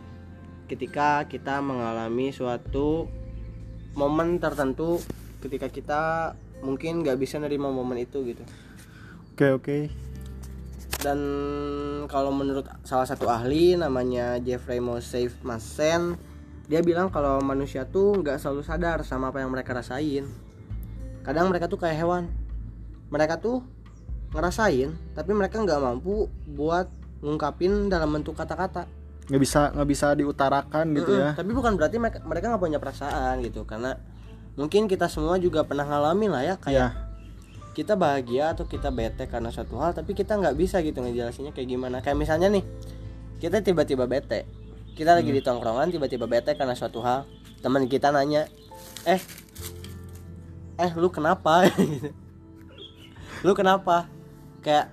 ketika 0.68 1.24
kita 1.24 1.58
mengalami 1.58 2.28
suatu 2.28 3.08
momen 3.96 4.36
tertentu 4.36 5.00
ketika 5.40 5.66
kita 5.66 6.02
mungkin 6.60 7.00
nggak 7.00 7.16
bisa 7.16 7.40
nerima 7.40 7.72
momen 7.72 7.98
itu 7.98 8.20
gitu 8.22 8.44
Oke 9.32 9.48
oke. 9.50 9.78
dan 11.00 11.18
kalau 12.06 12.28
menurut 12.28 12.68
salah 12.84 13.08
satu 13.08 13.26
ahli 13.26 13.74
namanya 13.74 14.36
Jeffrey 14.36 14.78
Mosef 14.78 15.40
Masen 15.40 16.20
dia 16.68 16.84
bilang 16.84 17.08
kalau 17.08 17.40
manusia 17.40 17.88
tuh 17.88 18.20
nggak 18.20 18.36
selalu 18.36 18.60
sadar 18.60 19.00
sama 19.00 19.32
apa 19.32 19.40
yang 19.40 19.48
mereka 19.48 19.72
rasain. 19.72 20.28
Kadang 21.24 21.48
mereka 21.48 21.64
tuh 21.64 21.80
kayak 21.80 21.96
hewan. 21.96 22.28
Mereka 23.08 23.40
tuh 23.40 23.64
ngerasain 24.36 24.92
tapi 25.16 25.32
mereka 25.32 25.56
nggak 25.56 25.80
mampu 25.80 26.28
buat 26.44 26.92
ngungkapin 27.24 27.88
dalam 27.88 28.12
bentuk 28.12 28.36
kata-kata. 28.36 28.84
Nggak 29.32 29.40
bisa 29.40 29.60
nggak 29.72 29.88
bisa 29.88 30.06
diutarakan 30.12 30.84
gitu 30.92 31.12
Mm-mm. 31.16 31.24
ya. 31.24 31.30
Tapi 31.32 31.50
bukan 31.56 31.72
berarti 31.80 31.96
mereka 31.96 32.20
mereka 32.28 32.52
nggak 32.52 32.62
punya 32.62 32.76
perasaan 32.76 33.40
gitu 33.40 33.64
karena 33.64 33.96
mungkin 34.60 34.84
kita 34.84 35.08
semua 35.08 35.40
juga 35.40 35.64
pernah 35.64 35.88
ngalamin 35.88 36.30
lah 36.36 36.42
ya 36.44 36.54
kayak 36.60 36.76
ya 36.76 36.88
kita 37.78 37.94
bahagia 37.94 38.58
atau 38.58 38.66
kita 38.66 38.90
bete 38.90 39.30
karena 39.30 39.54
suatu 39.54 39.78
hal 39.78 39.94
tapi 39.94 40.10
kita 40.10 40.34
nggak 40.34 40.58
bisa 40.58 40.82
gitu 40.84 41.00
ngejelasinnya 41.00 41.56
kayak 41.56 41.68
gimana. 41.72 42.04
Kayak 42.04 42.18
misalnya 42.20 42.52
nih 42.52 42.64
kita 43.40 43.64
tiba-tiba 43.64 44.04
bete 44.04 44.44
kita 44.98 45.14
lagi 45.14 45.30
di 45.30 45.38
tongkrongan 45.38 45.94
tiba-tiba 45.94 46.26
bete 46.26 46.58
karena 46.58 46.74
suatu 46.74 46.98
hal. 47.06 47.22
Teman 47.62 47.86
kita 47.86 48.10
nanya 48.10 48.50
eh 49.06 49.22
eh 50.74 50.90
lu 50.98 51.06
kenapa? 51.06 51.70
Lu 53.46 53.54
kenapa? 53.54 54.10
Kayak 54.58 54.90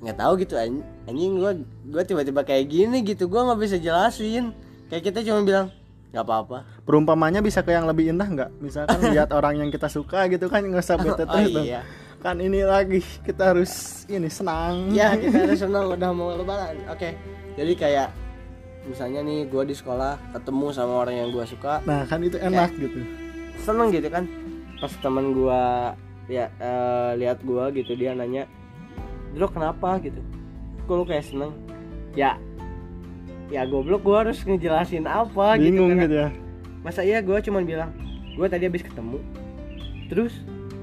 nggak 0.00 0.16
tahu 0.16 0.32
gitu 0.38 0.54
anj- 0.54 0.86
anjing 1.10 1.42
gua 1.42 1.52
gua 1.90 2.02
tiba-tiba 2.06 2.46
kayak 2.46 2.70
gini 2.70 3.02
gitu 3.02 3.26
gua 3.26 3.50
nggak 3.50 3.60
bisa 3.66 3.76
jelasin. 3.82 4.54
Kayak 4.86 5.10
kita 5.10 5.26
cuma 5.26 5.42
bilang 5.42 5.66
nggak 6.14 6.22
apa-apa. 6.22 6.58
Perumpamannya 6.86 7.42
bisa 7.42 7.66
ke 7.66 7.74
yang 7.74 7.90
lebih 7.90 8.14
indah 8.14 8.30
nggak? 8.30 8.50
Misalkan 8.62 8.98
lihat 9.14 9.34
orang 9.34 9.58
yang 9.58 9.70
kita 9.74 9.90
suka 9.90 10.30
gitu 10.30 10.46
kan 10.46 10.62
nggak 10.62 10.86
usah 10.86 11.02
bete 11.02 11.26
oh 11.26 11.34
terus 11.34 11.66
iya 11.66 11.82
kan 12.20 12.36
ini 12.36 12.60
lagi 12.60 13.00
kita 13.24 13.56
harus 13.56 14.04
ini 14.06 14.28
senang. 14.28 14.92
Ya 14.92 15.16
kita 15.16 15.48
harus 15.48 15.60
senang 15.64 15.88
udah 15.88 16.10
mau 16.12 16.36
lebaran. 16.36 16.76
Oke 16.92 17.16
jadi 17.56 17.72
kayak 17.76 18.08
misalnya 18.84 19.20
nih 19.24 19.48
gue 19.48 19.62
di 19.72 19.74
sekolah 19.76 20.20
ketemu 20.36 20.66
sama 20.72 20.94
orang 21.00 21.16
yang 21.16 21.28
gue 21.32 21.44
suka. 21.48 21.80
Nah 21.88 22.04
kan 22.04 22.20
itu 22.20 22.36
enak 22.36 22.76
gitu. 22.76 23.00
Seneng 23.64 23.88
gitu 23.88 24.08
kan? 24.12 24.28
Pas 24.80 24.92
teman 25.00 25.32
gue 25.32 25.62
ya 26.28 26.52
eh, 26.60 27.10
lihat 27.16 27.40
gue 27.40 27.64
gitu 27.80 27.96
dia 27.96 28.12
nanya 28.12 28.44
Dro 29.32 29.48
kenapa? 29.48 29.96
gitu. 30.04 30.20
Kok 30.84 30.94
lu 31.00 31.04
kayak 31.08 31.24
seneng? 31.24 31.56
Ya 32.12 32.36
ya 33.50 33.66
goblok 33.66 34.04
gue 34.04 34.16
harus 34.28 34.44
ngejelasin 34.46 35.08
apa 35.08 35.56
gitu 35.56 35.72
bingung 35.72 35.96
kan. 35.96 36.04
gitu 36.04 36.16
ya. 36.20 36.28
Masa 36.84 37.00
iya 37.00 37.24
gue 37.24 37.36
cuman 37.40 37.64
bilang 37.64 37.90
gue 38.36 38.46
tadi 38.46 38.68
habis 38.68 38.84
ketemu 38.84 39.18
terus 40.12 40.32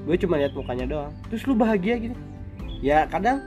gue 0.08 0.16
cuma 0.18 0.40
lihat 0.40 0.56
mukanya 0.56 0.88
doang. 0.88 1.12
Terus 1.28 1.44
lu 1.44 1.52
bahagia 1.52 2.00
gitu. 2.00 2.16
Ya 2.80 3.04
kadang 3.04 3.44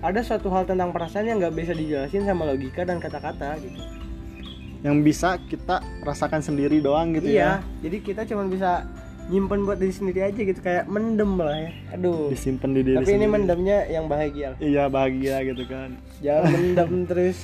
ada 0.00 0.24
suatu 0.24 0.48
hal 0.48 0.64
tentang 0.64 0.88
perasaan 0.88 1.26
yang 1.26 1.36
nggak 1.36 1.52
bisa 1.52 1.72
dijelasin 1.72 2.24
sama 2.24 2.48
logika 2.48 2.82
dan 2.82 2.96
kata-kata 2.96 3.60
gitu. 3.60 3.76
Yang 4.80 4.96
bisa 5.04 5.36
kita 5.44 5.76
rasakan 6.00 6.40
sendiri 6.40 6.78
doang 6.78 7.10
gitu 7.12 7.26
iya 7.26 7.58
ya. 7.60 7.82
jadi 7.82 7.96
kita 7.98 8.22
cuma 8.24 8.46
bisa 8.46 8.86
nyimpen 9.26 9.66
buat 9.66 9.76
diri 9.76 9.90
sendiri 9.90 10.22
aja 10.24 10.38
gitu 10.38 10.56
kayak 10.56 10.88
mendem 10.88 11.36
lah 11.36 11.58
ya. 11.58 11.70
Aduh. 11.92 12.30
Disimpan 12.30 12.72
di 12.72 12.80
diri 12.80 12.96
tapi 12.96 13.10
ini 13.10 13.12
sendiri. 13.20 13.34
mendemnya 13.34 13.78
yang 13.86 14.06
bahagia. 14.06 14.46
Lah. 14.54 14.58
iya 14.62 14.84
bahagia 14.88 15.36
gitu 15.44 15.62
kan. 15.68 15.88
Jangan 16.24 16.44
mendem 16.56 16.92
terus 17.04 17.38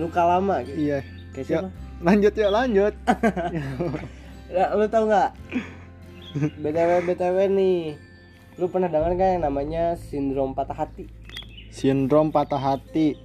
luka 0.00 0.22
lama 0.24 0.64
gitu. 0.64 0.78
Iya. 0.80 0.98
Kayak 1.30 1.44
Ya. 1.44 1.58
siapa 1.60 1.68
lanjut 2.00 2.32
ya 2.32 2.48
lanjut. 2.48 2.94
Lu 4.78 4.86
tau 4.88 5.04
nggak 5.04 5.30
btw 6.34 6.90
btw 7.06 7.38
nih. 7.50 7.78
Lu 8.60 8.68
pernah 8.68 8.92
dengar 8.92 9.16
gak 9.16 9.30
yang 9.38 9.42
namanya 9.48 9.96
sindrom 9.96 10.52
patah 10.52 10.76
hati? 10.76 11.08
Sindrom 11.70 12.34
patah 12.34 12.60
hati. 12.60 13.16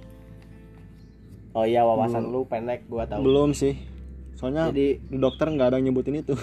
Oh 1.56 1.64
iya 1.64 1.82
wawasan 1.82 2.28
lu 2.28 2.44
pendek 2.44 2.84
gua 2.84 3.08
tahu 3.08 3.24
belum 3.24 3.56
sih. 3.56 3.76
Soalnya 4.36 4.68
jadi 4.68 5.00
di 5.00 5.16
dokter 5.16 5.48
nggak 5.48 5.72
ada 5.72 5.76
yang 5.80 5.90
nyebutin 5.92 6.20
itu. 6.20 6.36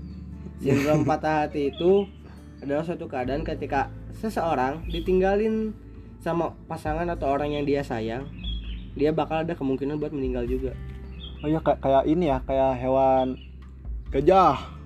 Sindrom 0.62 1.02
patah 1.02 1.46
hati 1.46 1.74
itu 1.74 2.06
adalah 2.62 2.86
suatu 2.86 3.10
keadaan 3.10 3.42
ketika 3.42 3.90
seseorang 4.22 4.86
ditinggalin 4.86 5.74
sama 6.22 6.54
pasangan 6.70 7.10
atau 7.10 7.34
orang 7.34 7.58
yang 7.58 7.66
dia 7.66 7.82
sayang 7.82 8.30
dia 8.94 9.10
bakal 9.10 9.42
ada 9.42 9.56
kemungkinan 9.58 9.98
buat 9.98 10.14
meninggal 10.14 10.46
juga. 10.46 10.72
Oh 11.42 11.50
iya 11.50 11.58
kayak 11.58 11.82
kayak 11.82 12.04
ini 12.06 12.30
ya 12.30 12.38
kayak 12.46 12.72
hewan 12.78 13.34
gajah 14.14 14.81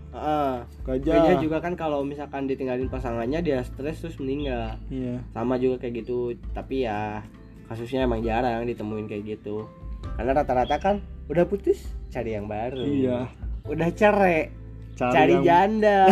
Gajah. 0.86 1.14
Gajah 1.14 1.36
juga 1.42 1.58
kan 1.60 1.74
kalau 1.74 2.00
misalkan 2.02 2.48
ditinggalin 2.48 2.88
pasangannya 2.88 3.40
dia 3.42 3.60
stres 3.62 4.00
terus 4.02 4.16
meninggal. 4.20 4.76
Iya. 4.88 5.20
Sama 5.36 5.60
juga 5.60 5.82
kayak 5.84 6.04
gitu 6.04 6.34
tapi 6.56 6.86
ya 6.88 7.22
kasusnya 7.66 8.06
emang 8.06 8.22
jarang 8.22 8.64
ditemuin 8.66 9.06
kayak 9.10 9.38
gitu. 9.38 9.68
Karena 10.16 10.32
rata-rata 10.42 10.76
kan 10.78 10.96
udah 11.28 11.44
putus 11.46 11.82
cari 12.10 12.34
yang 12.36 12.46
baru. 12.46 12.82
Iya. 12.82 13.18
Udah 13.66 13.88
cerai 13.92 14.50
cari, 14.94 15.12
cari 15.14 15.34
yang 15.40 15.44
janda. 15.44 15.98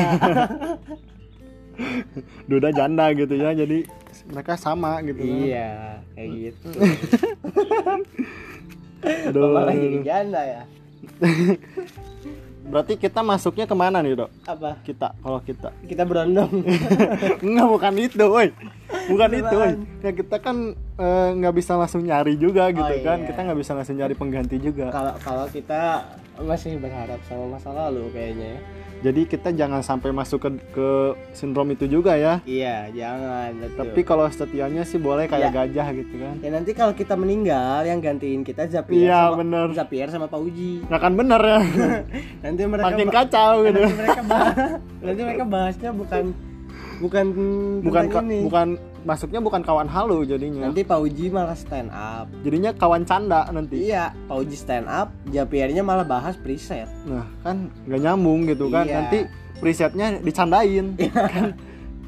Duda 2.51 2.71
janda 2.71 3.11
gitu 3.17 3.35
ya 3.35 3.51
jadi 3.51 3.83
mereka 4.31 4.55
sama 4.55 5.03
gitu 5.03 5.27
kan. 5.27 5.37
iya 5.43 5.99
kayak 6.15 6.31
gitu. 6.31 6.69
Aduh. 9.05 9.53
malah 9.53 9.77
jadi 9.77 9.99
janda 10.01 10.41
ya 10.41 10.63
berarti 12.65 12.97
kita 12.97 13.21
masuknya 13.21 13.65
ke 13.65 13.73
mana 13.73 14.01
nih 14.01 14.17
dok 14.17 14.31
apa 14.43 14.81
kita 14.81 15.13
kalau 15.19 15.39
kita 15.39 15.69
kita 15.85 16.03
berondong 16.03 16.65
Enggak 17.45 17.69
bukan 17.69 17.95
itu, 17.99 18.25
woi. 18.25 18.49
Bukan 19.05 19.29
Apaan? 19.29 19.41
itu, 19.41 19.55
woi. 19.55 19.73
Ya 20.01 20.11
kita 20.13 20.37
kan 20.39 20.57
eh, 20.97 21.29
nggak 21.35 21.55
bisa 21.55 21.77
langsung 21.77 22.01
nyari 22.01 22.35
juga 22.35 22.71
gitu 22.71 22.81
Oh, 22.83 23.05
kan. 23.05 23.19
iya. 23.21 23.27
Kita 23.29 23.41
nggak 23.43 23.59
bisa 23.59 23.73
langsung 23.73 23.97
nyari 23.97 24.15
pengganti 24.15 24.57
juga. 24.59 24.89
kalau 24.89 25.13
kalau 25.19 25.47
kita 25.47 26.09
masih 26.37 26.79
berharap 26.79 27.21
sama 27.23 27.45
masa 27.51 27.71
lalu 27.71 28.09
kayaknya 28.11 28.57
ya. 28.57 28.61
Jadi 29.05 29.21
kita 29.27 29.53
jangan 29.53 29.79
sampai 29.79 30.11
masuk 30.11 30.41
ke 30.41 30.49
ke 30.73 30.89
sindrom 31.31 31.69
itu 31.69 31.85
juga 31.85 32.17
ya. 32.17 32.41
iya 32.45 32.89
jangan 32.89 33.53
betul. 33.55 33.77
Tapi 33.85 34.01
kalau 34.01 34.25
setianya 34.27 34.81
sih 34.83 34.97
boleh 34.97 35.29
kayak 35.29 35.45
Iya. 35.45 35.57
gajah 35.61 35.87
gitu 35.93 36.15
kan. 36.17 36.35
ya 36.41 36.49
nanti 36.51 36.71
kalau 36.73 36.91
kita 36.91 37.13
meninggal 37.15 37.85
yang 37.85 38.01
gantiin 38.01 38.41
kita 38.41 38.65
Zapier 38.65 39.05
Iya, 39.05 39.29
sama 39.29 39.37
bener. 39.39 39.67
Zapier 39.71 40.09
sama 40.09 40.25
Pak 40.25 40.41
Uji 40.41 40.89
Nggak 40.89 41.01
kan 41.03 41.13
bener 41.15 41.41
ya. 41.43 41.61
nanti 42.45 42.63
mereka 42.65 42.87
Makin 42.89 43.09
kacau 43.11 43.53
gitu. 43.63 43.77
nanti 43.79 43.95
mereka 43.95 44.23
bahas 44.25 44.57
nanti 45.05 45.21
mereka 45.23 45.45
bahasnya 45.45 45.91
bukan 45.93 46.25
bukan 46.97 47.25
Bukan 47.81 48.05
ini 48.25 48.39
bukan 48.43 48.69
masuknya 49.03 49.37
bukan 49.39 49.61
kawan 49.61 49.85
halu 49.85 50.23
jadinya. 50.23 50.65
nanti 50.65 50.81
Pak 50.81 50.99
Uji 50.99 51.29
malah 51.29 51.53
stand 51.53 51.89
up 51.89 52.27
Jadinya 52.41 52.73
kawan 52.73 53.03
canda 53.03 53.45
nanti. 53.49 53.85
iya 53.85 54.17
Pak 54.25 54.37
Uji 54.39 54.55
stand 54.55 54.87
up 54.87 55.13
Zapiernya 55.27 55.81
malah 55.81 56.03
bahas 56.03 56.35
preset 56.35 56.89
Nah, 57.05 57.27
kan 57.41 57.69
nggak 57.85 58.01
nyambung 58.01 58.47
gitu 58.47 58.69
kan. 58.69 58.85
Iya. 58.85 58.95
Nanti 58.99 59.19
presetnya 59.57 60.07
dicandain. 60.19 60.97
kan 61.35 61.53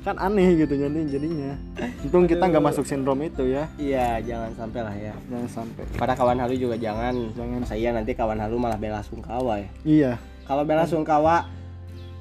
kan 0.02 0.16
aneh 0.16 0.54
gitu 0.56 0.72
jadi 0.72 1.00
jadinya. 1.10 1.58
Untung 2.00 2.24
kita 2.24 2.46
nggak 2.46 2.62
masuk 2.64 2.86
sindrom 2.86 3.18
itu 3.20 3.42
ya. 3.44 3.66
iya 3.74 4.16
jangan 4.20 4.54
sampai 4.54 4.80
lah 4.80 4.94
ya 4.94 5.10
Jangan 5.26 5.48
sampai. 5.50 5.82
para 5.94 6.14
kawan 6.14 6.38
halu 6.38 6.54
juga 6.54 6.78
jangan 6.78 7.34
Jangan. 7.34 7.60
saya 7.66 7.90
nanti 7.90 8.14
kawan 8.14 8.38
halu 8.38 8.54
malah 8.54 8.78
bela 8.78 9.02
sungkawa 9.02 9.58
ya 9.58 9.68
Iya. 9.82 10.12
kalau 10.46 10.62
bela 10.62 10.86
sungkawa 10.86 11.50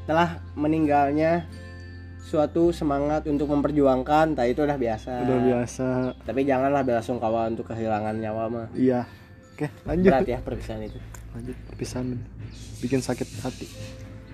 telah 0.04 0.42
meninggalnya 0.56 1.46
suatu 2.26 2.74
semangat 2.74 3.22
untuk 3.26 3.46
memperjuangkan 3.48 4.34
tak 4.34 4.50
itu 4.50 4.60
udah 4.60 4.76
biasa 4.76 5.12
Udah 5.22 5.40
biasa. 5.40 5.88
tapi 6.22 6.42
janganlah 6.42 6.82
bela 6.82 7.00
sungkawa 7.00 7.46
untuk 7.46 7.70
kehilangan 7.70 8.18
nyawa 8.18 8.44
mah 8.48 8.68
Iya. 8.74 9.06
Oke, 9.54 9.70
lanjut. 9.84 10.10
berat 10.10 10.28
ya 10.28 10.40
perpisahan 10.40 10.82
itu 10.84 10.98
Lanjut 11.32 11.56
perpisahan. 11.66 12.16
Bikin 12.80 13.00
sakit 13.00 13.28
hati. 13.40 13.68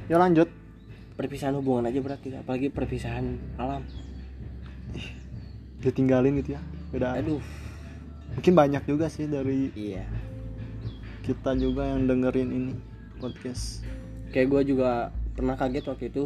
Ya 0.06 0.16
lanjut. 0.16 0.48
perpisahan 1.12 1.54
hubungan 1.54 1.86
aja 1.86 2.00
berat 2.00 2.18
gitu 2.20 2.34
apalagi 2.36 2.70
perpisahan 2.70 3.26
alam 3.56 3.84
Ditinggalin 5.80 6.40
gitu 6.40 6.56
ya. 6.56 6.62
Beda. 6.90 7.14
aduh 7.14 7.42
Mungkin 8.32 8.54
banyak 8.56 8.84
juga 8.86 9.06
sih 9.08 9.28
dari 9.28 9.68
iya 9.74 10.08
kita 11.22 11.54
juga 11.54 11.86
yang 11.86 12.08
dengerin 12.08 12.50
ini 12.50 12.74
podcast. 13.18 13.84
kayak 14.30 14.48
gue 14.48 14.74
juga 14.74 15.12
pernah 15.32 15.54
kaget 15.54 15.86
waktu 15.86 16.06
itu 16.08 16.24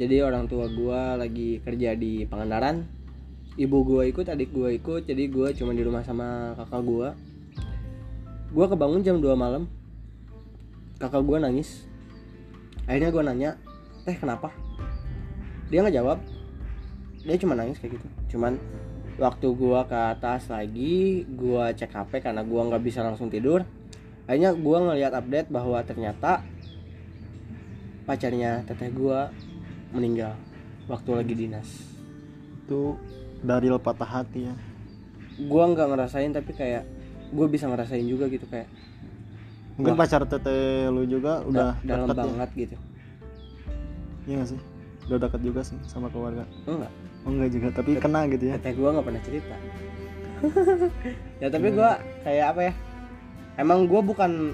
jadi 0.00 0.24
orang 0.24 0.48
tua 0.48 0.64
gue 0.64 1.00
lagi 1.20 1.60
kerja 1.60 1.92
di 1.92 2.24
Pangandaran. 2.24 2.88
Ibu 3.60 3.78
gue 3.84 4.02
ikut 4.08 4.32
adik 4.32 4.48
gue 4.48 4.80
ikut. 4.80 5.04
Jadi 5.04 5.28
gue 5.28 5.52
cuma 5.52 5.76
di 5.76 5.84
rumah 5.84 6.00
sama 6.00 6.56
kakak 6.56 6.80
gue 6.88 7.08
gue 8.50 8.66
kebangun 8.66 9.04
jam 9.04 9.20
2 9.20 9.28
malam. 9.36 9.68
Kakak 10.96 11.20
gue 11.20 11.36
nangis. 11.36 11.84
Akhirnya 12.88 13.12
gue 13.12 13.22
nanya 13.28 13.50
teh 14.08 14.16
kenapa? 14.16 14.48
Dia 15.68 15.84
nggak 15.84 15.96
jawab. 16.00 16.18
Dia 17.20 17.36
cuma 17.36 17.52
nangis 17.52 17.76
kayak 17.76 18.00
gitu. 18.00 18.06
Cuman 18.32 18.56
waktu 19.20 19.52
gue 19.52 19.80
ke 19.84 19.98
atas 20.16 20.48
lagi 20.48 21.28
gue 21.28 21.64
cek 21.76 21.92
hp 21.92 22.24
karena 22.24 22.40
gue 22.40 22.60
nggak 22.72 22.80
bisa 22.80 23.04
langsung 23.04 23.28
tidur. 23.28 23.68
Akhirnya 24.24 24.56
gue 24.56 24.78
ngeliat 24.80 25.12
update 25.12 25.52
bahwa 25.52 25.76
ternyata 25.84 26.40
pacarnya 28.08 28.64
teteh 28.64 28.88
gue 28.88 29.49
meninggal 29.90 30.34
waktu 30.86 31.10
lagi 31.14 31.34
dinas. 31.34 31.68
Itu 32.66 32.98
dari 33.40 33.70
patah 33.72 34.10
hati 34.20 34.46
ya. 34.46 34.54
gue 35.40 35.64
nggak 35.72 35.88
ngerasain 35.88 36.36
tapi 36.36 36.52
kayak 36.52 36.84
gue 37.32 37.46
bisa 37.48 37.64
ngerasain 37.64 38.04
juga 38.04 38.28
gitu 38.28 38.44
kayak 38.44 38.68
mungkin 39.80 39.96
Wah. 39.96 40.04
pacar 40.04 40.28
teteh 40.28 40.92
lu 40.92 41.08
juga 41.08 41.40
udah 41.48 41.80
Da- 41.80 41.96
dalam 41.96 42.12
deket 42.12 42.16
ya? 42.20 42.24
banget 42.28 42.50
gitu. 42.52 42.76
Iya 44.28 44.34
gak 44.44 44.48
sih? 44.52 44.60
Udah 45.08 45.18
dekat 45.18 45.40
juga 45.40 45.60
sih 45.64 45.80
sama 45.88 46.12
keluarga. 46.12 46.44
Enggak 46.68 46.92
oh 47.20 47.30
enggak 47.32 47.50
juga 47.52 47.68
tapi 47.72 47.96
kena 47.96 48.28
gitu 48.28 48.44
ya? 48.48 48.54
teteh 48.60 48.76
gua 48.76 48.88
nggak 48.92 49.06
pernah 49.08 49.22
cerita. 49.24 49.56
Ya 51.40 51.48
tapi 51.48 51.72
gua 51.72 51.90
kayak 52.20 52.46
apa 52.52 52.60
ya? 52.68 52.72
Emang 53.56 53.88
gua 53.88 54.04
bukan 54.04 54.52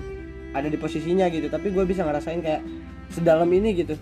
ada 0.54 0.70
di 0.70 0.78
posisinya 0.78 1.26
gitu 1.28 1.50
tapi 1.50 1.74
gua 1.74 1.82
bisa 1.82 2.06
ngerasain 2.06 2.38
kayak 2.38 2.62
sedalam 3.10 3.50
ini 3.50 3.74
gitu 3.76 3.98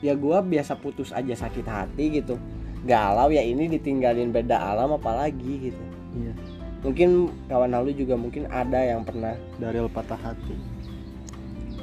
ya 0.00 0.16
gua 0.16 0.40
biasa 0.40 0.76
putus 0.80 1.12
aja 1.12 1.32
sakit 1.36 1.64
hati 1.64 2.20
gitu. 2.20 2.36
Galau 2.84 3.28
ya 3.28 3.44
ini 3.44 3.68
ditinggalin 3.68 4.32
beda 4.32 4.56
alam 4.56 4.96
apalagi 4.96 5.72
gitu. 5.72 5.84
Iya. 6.16 6.32
Mungkin 6.80 7.28
kawan 7.52 7.76
halu 7.76 7.92
juga 7.92 8.16
mungkin 8.16 8.48
ada 8.48 8.80
yang 8.80 9.04
pernah 9.04 9.36
dari 9.60 9.78
patah 9.92 10.16
hati. 10.16 10.56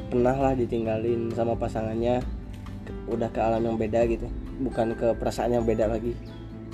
Pernah 0.10 0.34
lah 0.34 0.54
ditinggalin 0.58 1.30
sama 1.38 1.54
pasangannya 1.54 2.26
udah 3.06 3.30
ke 3.30 3.38
alam 3.38 3.62
yang 3.62 3.78
beda 3.78 4.10
gitu. 4.10 4.26
Bukan 4.58 4.98
ke 4.98 5.14
perasaan 5.22 5.54
yang 5.54 5.70
beda 5.70 5.86
lagi. 5.86 6.18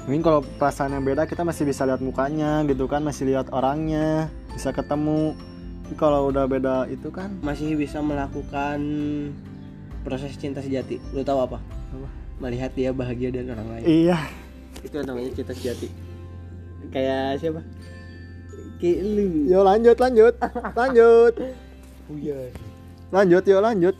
Mungkin 0.07 0.23
kalau 0.23 0.39
perasaan 0.59 0.95
yang 0.95 1.03
beda 1.03 1.27
kita 1.27 1.43
masih 1.43 1.67
bisa 1.67 1.83
lihat 1.83 1.99
mukanya 1.99 2.63
gitu 2.67 2.87
kan 2.87 3.03
masih 3.03 3.27
lihat 3.27 3.51
orangnya 3.51 4.31
bisa 4.55 4.71
ketemu. 4.71 5.35
Tapi 5.83 5.95
kalau 5.99 6.31
udah 6.31 6.47
beda 6.47 6.87
itu 6.87 7.11
kan 7.11 7.35
masih 7.43 7.75
bisa 7.75 7.99
melakukan 7.99 8.79
proses 10.03 10.35
cinta 10.37 10.59
sejati. 10.59 10.99
Lu 11.15 11.23
tahu 11.23 11.39
apa? 11.41 11.57
Apa? 11.95 12.23
melihat 12.41 12.71
dia 12.73 12.89
bahagia 12.91 13.29
dan 13.29 13.53
orang 13.53 13.67
lain. 13.79 13.85
Iya. 13.85 14.17
Itu 14.83 14.99
namanya 14.99 15.31
cinta 15.31 15.53
sejati. 15.55 15.87
Kayak 16.91 17.39
siapa? 17.39 17.61
Kayak 18.83 18.99
lu. 19.07 19.47
Yo 19.47 19.59
lanjut 19.63 19.97
lanjut. 19.97 20.33
Lanjut. 20.75 21.33
Buya. 22.11 22.51
lanjut 23.13 23.43
yuk 23.45 23.61
lanjut. 23.63 23.95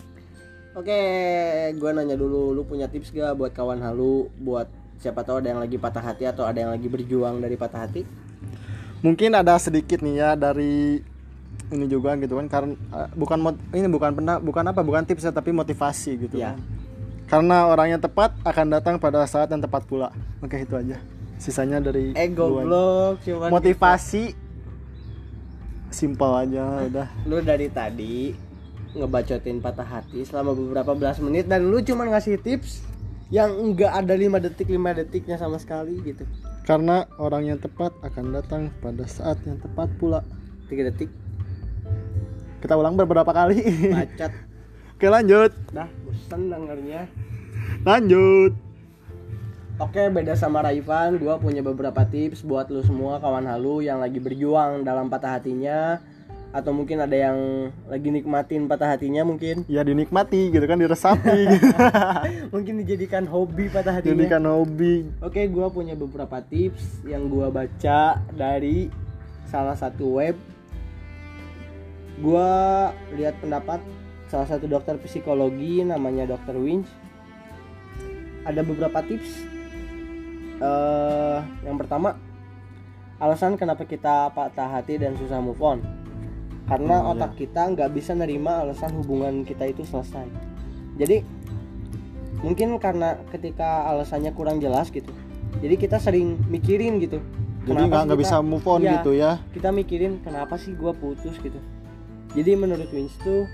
Oke 0.73 0.99
gua 1.77 1.93
nanya 1.93 2.17
dulu 2.17 2.51
lu 2.51 2.65
punya 2.65 2.89
tips 2.89 3.13
gak 3.13 3.37
buat 3.37 3.53
kawan 3.53 3.77
halu 3.77 4.25
buat 4.41 4.65
siapa 4.97 5.21
tahu 5.21 5.37
ada 5.37 5.53
yang 5.53 5.61
lagi 5.61 5.77
patah 5.77 6.01
hati 6.01 6.25
atau 6.25 6.49
ada 6.49 6.57
yang 6.57 6.73
lagi 6.73 6.89
berjuang 6.89 7.37
dari 7.37 7.53
patah 7.53 7.85
hati? 7.85 8.01
Mungkin 9.05 9.37
ada 9.37 9.53
sedikit 9.61 10.01
nih 10.01 10.15
ya 10.17 10.29
dari 10.33 11.05
ini 11.73 11.85
juga 11.89 12.13
gitu 12.19 12.37
kan 12.37 12.45
karena 12.47 12.73
eh, 12.77 13.09
bukan 13.17 13.37
mot- 13.41 13.63
ini 13.73 13.87
bukan 13.89 14.11
pernah 14.13 14.37
bukan 14.37 14.63
apa 14.69 14.81
bukan 14.85 15.03
tips 15.07 15.25
ya 15.25 15.31
tapi 15.33 15.49
motivasi 15.49 16.11
gitu 16.21 16.37
ya 16.37 16.53
kan. 16.53 16.61
karena 17.27 17.65
orang 17.65 17.97
yang 17.97 18.01
tepat 18.01 18.35
akan 18.45 18.65
datang 18.69 18.95
pada 19.01 19.25
saat 19.25 19.49
yang 19.49 19.63
tepat 19.63 19.87
pula. 19.89 20.13
Oke 20.43 20.61
itu 20.61 20.75
aja. 20.77 21.01
Sisanya 21.41 21.81
dari 21.81 22.13
eh 22.13 22.29
gua. 22.29 22.61
goblok 22.61 23.25
cuman 23.25 23.49
motivasi 23.49 24.37
simpel 25.93 26.31
aja 26.33 26.89
udah. 26.89 27.07
lu 27.29 27.37
dari 27.45 27.69
tadi 27.69 28.33
ngebacotin 28.93 29.61
patah 29.61 29.85
hati 29.85 30.21
selama 30.25 30.53
beberapa 30.53 30.93
belas 30.93 31.17
menit 31.21 31.49
dan 31.49 31.65
lu 31.65 31.81
cuman 31.81 32.13
ngasih 32.13 32.37
tips 32.41 32.85
yang 33.33 33.49
enggak 33.49 33.89
ada 33.89 34.13
5 34.13 34.45
detik 34.45 34.69
5 34.69 34.77
detiknya 35.01 35.41
sama 35.41 35.57
sekali 35.57 35.97
gitu. 36.05 36.21
Karena 36.69 37.09
orang 37.17 37.49
yang 37.49 37.57
tepat 37.57 37.89
akan 38.05 38.29
datang 38.29 38.69
pada 38.77 39.09
saat 39.09 39.41
yang 39.49 39.57
tepat 39.57 39.89
pula. 39.97 40.21
3 40.69 40.93
detik 40.93 41.09
kita 42.63 42.79
ulang 42.79 42.95
beberapa 42.95 43.27
kali. 43.35 43.59
Bacot. 43.91 44.31
Oke 44.95 45.07
lanjut. 45.11 45.51
Dah 45.75 45.91
bosan 46.07 46.47
dengernya. 46.47 47.11
Lanjut. 47.83 48.55
Oke 49.83 50.07
beda 50.07 50.39
sama 50.39 50.63
Raifan. 50.63 51.19
Gua 51.19 51.35
punya 51.35 51.59
beberapa 51.59 52.07
tips 52.07 52.47
buat 52.47 52.71
lu 52.71 52.79
semua 52.87 53.19
kawan 53.19 53.43
halu 53.43 53.83
yang 53.83 53.99
lagi 53.99 54.23
berjuang 54.23 54.87
dalam 54.87 55.11
patah 55.11 55.35
hatinya. 55.35 55.99
Atau 56.55 56.71
mungkin 56.71 57.03
ada 57.03 57.17
yang 57.17 57.67
lagi 57.89 58.13
nikmatin 58.13 58.71
patah 58.71 58.95
hatinya 58.95 59.27
mungkin. 59.27 59.67
Ya 59.67 59.83
dinikmati 59.83 60.53
gitu 60.53 60.63
kan 60.63 60.79
diresapi. 60.79 61.59
Gitu. 61.59 61.67
mungkin 62.55 62.79
dijadikan 62.79 63.27
hobi 63.27 63.67
patah 63.67 63.99
hatinya. 63.99 64.15
Jadikan 64.15 64.47
hobi. 64.47 65.11
Oke, 65.19 65.51
gua 65.51 65.67
punya 65.67 65.99
beberapa 65.99 66.39
tips 66.39 67.03
yang 67.03 67.27
gua 67.27 67.51
baca 67.51 68.23
dari 68.31 68.87
salah 69.51 69.75
satu 69.75 70.23
web. 70.23 70.52
Gua 72.21 72.49
lihat 73.13 73.39
pendapat 73.39 73.81
salah 74.27 74.45
satu 74.45 74.65
dokter 74.65 74.97
psikologi 74.99 75.81
namanya 75.81 76.29
Dr. 76.29 76.57
Winch. 76.57 76.89
Ada 78.43 78.61
beberapa 78.61 78.99
tips. 79.01 79.55
eh 80.63 81.39
yang 81.65 81.75
pertama, 81.75 82.15
alasan 83.17 83.57
kenapa 83.57 83.83
kita 83.83 84.31
patah 84.31 84.69
hati 84.69 84.95
dan 84.95 85.17
susah 85.17 85.41
move 85.41 85.59
on. 85.59 85.81
Karena 86.63 87.03
Oh, 87.03 87.11
otak 87.11 87.35
kita 87.35 87.67
nggak 87.67 87.91
bisa 87.91 88.15
nerima 88.15 88.63
alasan 88.63 88.95
hubungan 88.95 89.43
kita 89.43 89.67
itu 89.67 89.83
selesai. 89.83 90.23
Jadi 90.95 91.19
mungkin 92.39 92.75
karena 92.77 93.19
ketika 93.31 93.87
alasannya 93.87 94.35
kurang 94.35 94.59
jelas 94.59 94.91
gitu 94.91 95.07
jadi 95.63 95.79
kita 95.79 95.95
sering 95.95 96.35
mikirin 96.51 96.99
gitu 96.99 97.23
jadi 97.63 97.87
Kenapa 97.87 98.03
nggak 98.03 98.19
bisa 98.19 98.43
move 98.43 98.67
on 98.67 98.83
Iya. 98.83 98.99
gitu 98.99 99.11
ya 99.15 99.39
kita 99.55 99.71
mikirin 99.71 100.19
kenapa 100.19 100.59
sih 100.59 100.75
gua 100.75 100.91
putus 100.91 101.39
gitu 101.39 101.55
jadi 102.33 102.57
menurut 102.57 102.89
Wins 102.89 103.13
tuh 103.21 103.45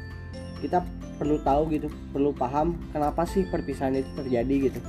kita 0.63 0.83
perlu 1.19 1.35
tahu 1.43 1.67
gitu 1.75 1.87
perlu 2.15 2.31
paham 2.31 2.79
kenapa 2.95 3.27
sih 3.27 3.43
perpisahan 3.43 3.99
itu 3.99 4.07
terjadi 4.15 4.55
gitu. 4.71 4.79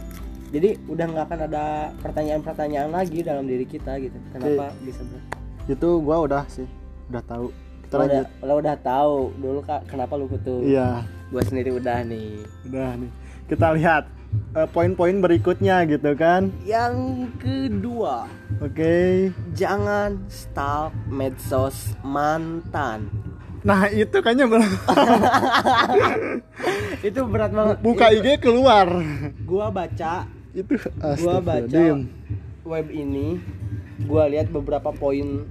Jadi 0.51 0.83
udah 0.91 1.07
nggak 1.11 1.27
akan 1.31 1.41
ada 1.47 1.65
pertanyaan-pertanyaan 2.03 2.91
lagi 2.91 3.23
dalam 3.23 3.47
diri 3.47 3.67
kita 3.67 3.99
gitu 4.03 4.19
kenapa 4.35 4.75
bisa 4.83 5.03
ber- 5.07 5.27
itu 5.71 5.89
gua 6.03 6.27
udah 6.27 6.43
sih 6.47 6.67
udah 7.11 7.23
tahu. 7.27 7.47
Kita 7.87 7.95
lo 7.99 8.03
udah, 8.07 8.23
lanjut. 8.23 8.47
lo 8.47 8.55
udah 8.63 8.77
tahu 8.79 9.17
dulu 9.39 9.61
kak 9.67 9.83
kenapa 9.91 10.13
lu 10.15 10.27
putus? 10.31 10.63
Iya. 10.63 11.03
Gua 11.31 11.43
sendiri 11.43 11.71
udah 11.75 11.99
nih. 12.07 12.47
Udah 12.71 12.91
nih. 12.95 13.11
Kita 13.51 13.75
lihat 13.75 14.07
eh, 14.55 14.69
poin-poin 14.71 15.19
berikutnya 15.19 15.83
gitu 15.91 16.15
kan. 16.15 16.55
Yang 16.63 17.27
kedua. 17.43 18.31
Oke. 18.63 19.31
Jangan 19.55 20.23
stalk 20.31 20.95
medsos 21.11 21.95
mantan 22.07 23.30
nah 23.61 23.89
itu 23.93 24.17
kayaknya 24.25 24.49
belum 24.49 24.65
itu 27.09 27.21
berat 27.29 27.53
banget. 27.53 27.77
Buka 27.81 28.07
IG 28.13 28.27
keluar. 28.41 28.89
gua 29.45 29.69
baca 29.69 30.25
itu 30.57 30.73
gua 31.21 31.39
baca 31.41 31.83
web 32.65 32.87
ini 32.89 33.41
gua 34.05 34.29
lihat 34.29 34.49
beberapa 34.49 34.91
poin 34.93 35.45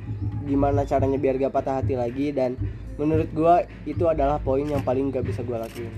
gimana 0.49 0.81
caranya 0.85 1.21
biar 1.21 1.37
gak 1.37 1.53
patah 1.53 1.81
hati 1.81 1.93
lagi 1.93 2.33
dan 2.33 2.57
menurut 2.97 3.29
gua 3.31 3.63
itu 3.85 4.09
adalah 4.09 4.41
poin 4.41 4.65
yang 4.65 4.81
paling 4.81 5.13
gak 5.13 5.25
bisa 5.25 5.45
gua 5.45 5.61
lakuin. 5.65 5.93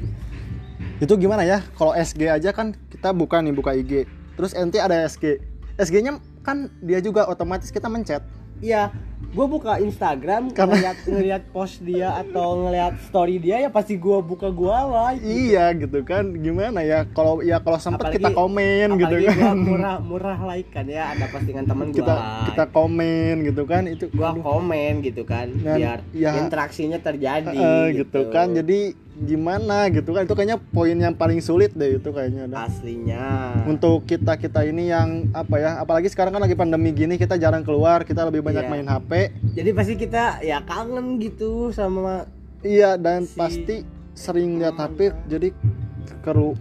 Itu 1.01 1.17
gimana 1.17 1.41
ya? 1.41 1.65
Kalau 1.79 1.97
SG 1.97 2.29
aja 2.29 2.51
kan 2.53 2.77
kita 2.91 3.09
buka 3.15 3.41
nih 3.41 3.55
buka 3.55 3.71
IG 3.73 4.05
terus 4.35 4.51
ente 4.55 4.79
ada 4.79 5.07
SG 5.07 5.39
SG 5.79 5.95
nya 6.03 6.19
kan 6.45 6.69
dia 6.83 6.99
juga 6.99 7.25
otomatis 7.29 7.71
kita 7.71 7.87
mencet. 7.87 8.21
Iya, 8.61 8.93
gue 9.31 9.45
buka 9.47 9.79
Instagram 9.79 10.51
Karena- 10.51 10.75
ngeliat 10.75 10.97
ngeliat 11.03 11.43
post 11.49 11.79
dia 11.79 12.09
atau 12.17 12.65
ngeliat 12.65 12.93
story 13.05 13.37
dia 13.37 13.59
ya 13.59 13.69
pasti 13.69 13.95
gua 13.95 14.19
buka 14.19 14.49
gua 14.49 14.83
like. 15.07 15.23
iya 15.23 15.71
gitu 15.71 16.01
kan 16.01 16.35
gimana 16.35 16.81
ya 16.81 17.07
kalau 17.07 17.39
ya 17.39 17.57
kalau 17.57 17.77
sempat 17.77 18.11
kita 18.11 18.27
komen 18.29 18.99
gitu 18.99 19.15
kan 19.31 19.55
murah 19.55 19.97
murah 19.99 20.39
like 20.45 20.67
kan 20.69 20.83
ya 20.83 21.11
ada 21.11 21.25
postingan 21.27 21.63
temen 21.63 21.89
gua 21.89 21.95
kita 21.95 22.13
like. 22.13 22.43
kita 22.51 22.63
komen 22.67 23.33
gitu 23.45 23.63
kan 23.63 23.81
itu 23.85 24.05
aduh, 24.11 24.41
komen 24.41 24.93
gitu 24.99 25.23
kan 25.23 25.47
Dan, 25.53 25.77
biar 25.77 25.99
ya, 26.11 26.31
interaksinya 26.37 26.97
terjadi 26.97 27.55
eh, 27.55 27.85
gitu 27.97 28.27
kan 28.27 28.51
jadi 28.51 28.93
gimana 29.13 29.85
gitu 29.91 30.11
kan 30.11 30.25
itu 30.25 30.33
kayaknya 30.33 30.57
poin 30.57 30.97
yang 30.97 31.13
paling 31.13 31.39
sulit 31.39 31.69
deh 31.71 31.99
itu 31.99 32.09
kayaknya 32.09 32.49
dah. 32.49 32.65
aslinya 32.65 33.53
untuk 33.63 34.01
kita 34.03 34.33
kita 34.35 34.65
ini 34.65 34.89
yang 34.89 35.29
apa 35.31 35.55
ya 35.55 35.71
apalagi 35.77 36.09
sekarang 36.09 36.33
kan 36.33 36.41
lagi 36.41 36.55
pandemi 36.55 36.89
gini 36.89 37.15
kita 37.15 37.37
jarang 37.37 37.61
keluar 37.61 38.01
kita 38.01 38.25
lebih 38.25 38.41
banyak 38.41 38.59
Iya. 38.61 38.71
main 38.71 38.87
HP 38.87 39.10
jadi 39.51 39.69
pasti 39.75 39.93
kita 39.99 40.39
ya 40.39 40.63
kangen 40.63 41.19
gitu 41.19 41.75
sama 41.75 42.25
iya 42.63 42.95
dan 42.95 43.27
Si- 43.27 43.35
pasti 43.35 43.75
sering 44.15 44.59
lihat 44.59 44.79
HP 44.79 45.11
jadi 45.27 45.51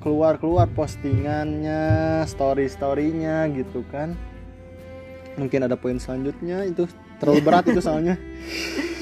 keluar 0.01 0.41
keluar 0.41 0.67
postingannya 0.73 2.25
story 2.25 2.67
storynya 2.71 3.45
gitu 3.53 3.85
kan. 3.93 4.17
Mungkin 5.37 5.69
ada 5.69 5.77
poin 5.77 6.01
selanjutnya 6.01 6.65
itu 6.65 6.89
terlalu 7.21 7.41
berat 7.45 7.65
itu 7.69 7.81
soalnya. 7.81 8.17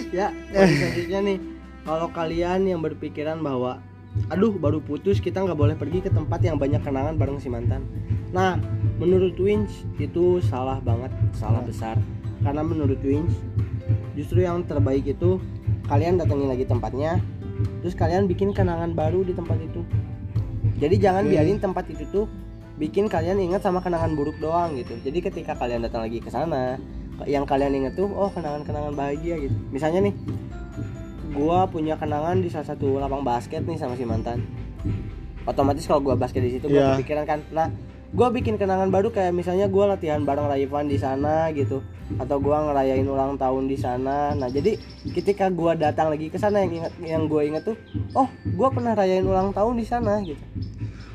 Ya 0.09 0.33
poin 0.33 0.73
selanjutnya 0.73 1.21
nih. 1.21 1.39
Kalau 1.85 2.09
kalian 2.09 2.65
yang 2.65 2.81
berpikiran 2.81 3.45
bahwa 3.45 3.85
aduh 4.33 4.57
baru 4.57 4.81
putus 4.81 5.21
kita 5.21 5.45
nggak 5.45 5.57
boleh 5.57 5.77
pergi 5.77 6.01
ke 6.01 6.09
tempat 6.09 6.41
yang 6.41 6.57
banyak 6.57 6.81
kenangan 6.81 7.21
bareng 7.21 7.37
si 7.37 7.53
mantan. 7.53 7.85
Nah 8.33 8.57
menurut 8.97 9.37
Wins 9.37 9.85
itu 10.01 10.41
salah 10.49 10.81
banget 10.81 11.13
salah 11.37 11.61
besar 11.61 12.01
karena 12.43 12.63
menurut 12.63 13.01
Wins 13.03 13.35
justru 14.15 14.43
yang 14.43 14.63
terbaik 14.67 15.07
itu 15.07 15.39
kalian 15.87 16.19
datengin 16.19 16.51
lagi 16.51 16.65
tempatnya 16.67 17.19
terus 17.83 17.95
kalian 17.95 18.27
bikin 18.31 18.55
kenangan 18.55 18.95
baru 18.95 19.23
di 19.27 19.35
tempat 19.35 19.59
itu 19.59 19.83
jadi 20.79 20.95
jangan 20.99 21.27
Oke. 21.27 21.31
biarin 21.35 21.59
tempat 21.59 21.85
itu 21.91 22.05
tuh 22.11 22.27
bikin 22.79 23.11
kalian 23.11 23.43
ingat 23.43 23.67
sama 23.67 23.83
kenangan 23.83 24.15
buruk 24.15 24.39
doang 24.39 24.79
gitu 24.79 24.95
jadi 25.03 25.19
ketika 25.31 25.59
kalian 25.59 25.83
datang 25.83 26.07
lagi 26.07 26.23
ke 26.23 26.31
sana 26.31 26.79
yang 27.27 27.43
kalian 27.43 27.75
inget 27.75 27.99
tuh 27.99 28.07
oh 28.07 28.31
kenangan-kenangan 28.31 28.95
bahagia 28.95 29.35
gitu 29.43 29.55
misalnya 29.75 30.07
nih 30.07 30.15
gua 31.35 31.67
punya 31.67 31.99
kenangan 31.99 32.39
di 32.39 32.47
salah 32.47 32.71
satu 32.71 33.03
lapang 33.03 33.27
basket 33.27 33.67
nih 33.67 33.75
sama 33.75 33.99
si 33.99 34.07
mantan 34.07 34.47
otomatis 35.43 35.83
kalau 35.91 35.99
gua 35.99 36.15
basket 36.15 36.47
di 36.47 36.55
situ 36.55 36.71
gua 36.71 36.79
Iya. 36.79 37.03
kepikiran 37.03 37.25
kan 37.27 37.41
nah 37.51 37.69
gua 38.09 38.33
bikin 38.33 38.57
kenangan 38.57 38.89
baru 38.89 39.13
kayak 39.13 39.37
misalnya 39.37 39.69
gua 39.69 39.93
latihan 39.93 40.25
bareng 40.25 40.49
Raivan 40.49 40.89
di 40.89 40.97
sana 40.97 41.53
gitu 41.53 41.85
atau 42.17 42.41
gua 42.41 42.65
ngerayain 42.65 43.05
ulang 43.05 43.37
tahun 43.37 43.69
di 43.69 43.77
sana 43.77 44.33
nah 44.33 44.49
jadi 44.49 44.81
ketika 45.13 45.53
gua 45.53 45.77
datang 45.77 46.09
lagi 46.09 46.33
ke 46.33 46.41
sana 46.41 46.65
yang 46.65 46.73
ingat 46.73 46.93
yang 47.05 47.23
gua 47.29 47.45
inget 47.45 47.69
tuh 47.69 47.77
oh 48.17 48.29
gua 48.57 48.73
pernah 48.73 48.97
rayain 48.97 49.29
ulang 49.29 49.53
tahun 49.53 49.77
di 49.77 49.85
sana 49.85 50.25
gitu 50.25 50.41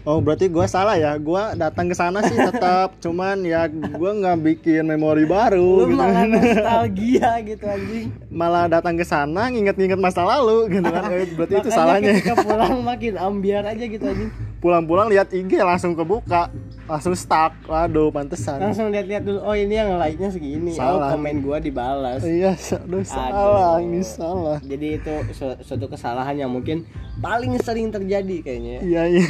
Oh 0.04 0.20
berarti 0.20 0.52
gua 0.52 0.68
salah 0.68 1.00
ya. 1.00 1.16
Gua 1.16 1.56
datang 1.56 1.88
ke 1.88 1.96
sana 1.96 2.20
sih 2.28 2.36
tetap, 2.36 2.92
cuman 3.04 3.40
ya 3.40 3.72
gua 3.72 4.12
nggak 4.12 4.38
bikin 4.44 4.84
memori 4.84 5.24
baru. 5.24 5.88
lu 5.88 5.96
gitu. 5.96 5.96
malah 5.96 6.28
nostalgia 6.36 7.32
gitu 7.48 7.64
anjing 7.64 8.12
Malah 8.28 8.68
datang 8.68 9.00
ke 9.00 9.08
sana 9.08 9.48
nginget-nginget 9.48 9.96
masa 9.96 10.28
lalu 10.28 10.76
gitu 10.76 10.92
kan. 10.92 11.08
Eh, 11.08 11.24
berarti 11.40 11.54
itu 11.56 11.70
salahnya. 11.72 12.20
ketika 12.20 12.36
pulang 12.44 12.84
makin 12.84 13.16
ambiar 13.16 13.64
aja 13.64 13.80
gitu 13.88 14.04
anjing 14.04 14.28
Pulang-pulang 14.60 15.08
lihat 15.12 15.32
IG 15.32 15.60
langsung 15.60 15.92
kebuka, 15.92 16.48
langsung 16.84 17.16
stuck. 17.16 17.56
Waduh, 17.64 18.10
pantesan. 18.10 18.60
langsung 18.60 18.92
lihat-lihat 18.92 19.24
dulu 19.24 19.40
oh 19.40 19.56
ini 19.56 19.74
yang 19.74 19.96
like-nya 19.96 20.28
segini 20.28 20.74
oh 20.74 21.00
Salah. 21.00 21.16
komen 21.16 21.40
gua 21.40 21.58
dibalas 21.58 22.20
Iya, 22.22 22.54
aduh 22.78 23.02
salah, 23.02 23.80
ini 23.80 24.04
salah. 24.04 24.60
jadi 24.60 25.00
itu 25.00 25.14
su- 25.32 25.60
suatu 25.62 25.88
kesalahan 25.88 26.36
yang 26.38 26.52
mungkin 26.52 26.84
paling 27.18 27.56
sering 27.58 27.88
terjadi 27.88 28.36
kayaknya 28.42 28.72
ya. 28.74 28.82
Iya, 28.84 29.04
iya. 29.16 29.26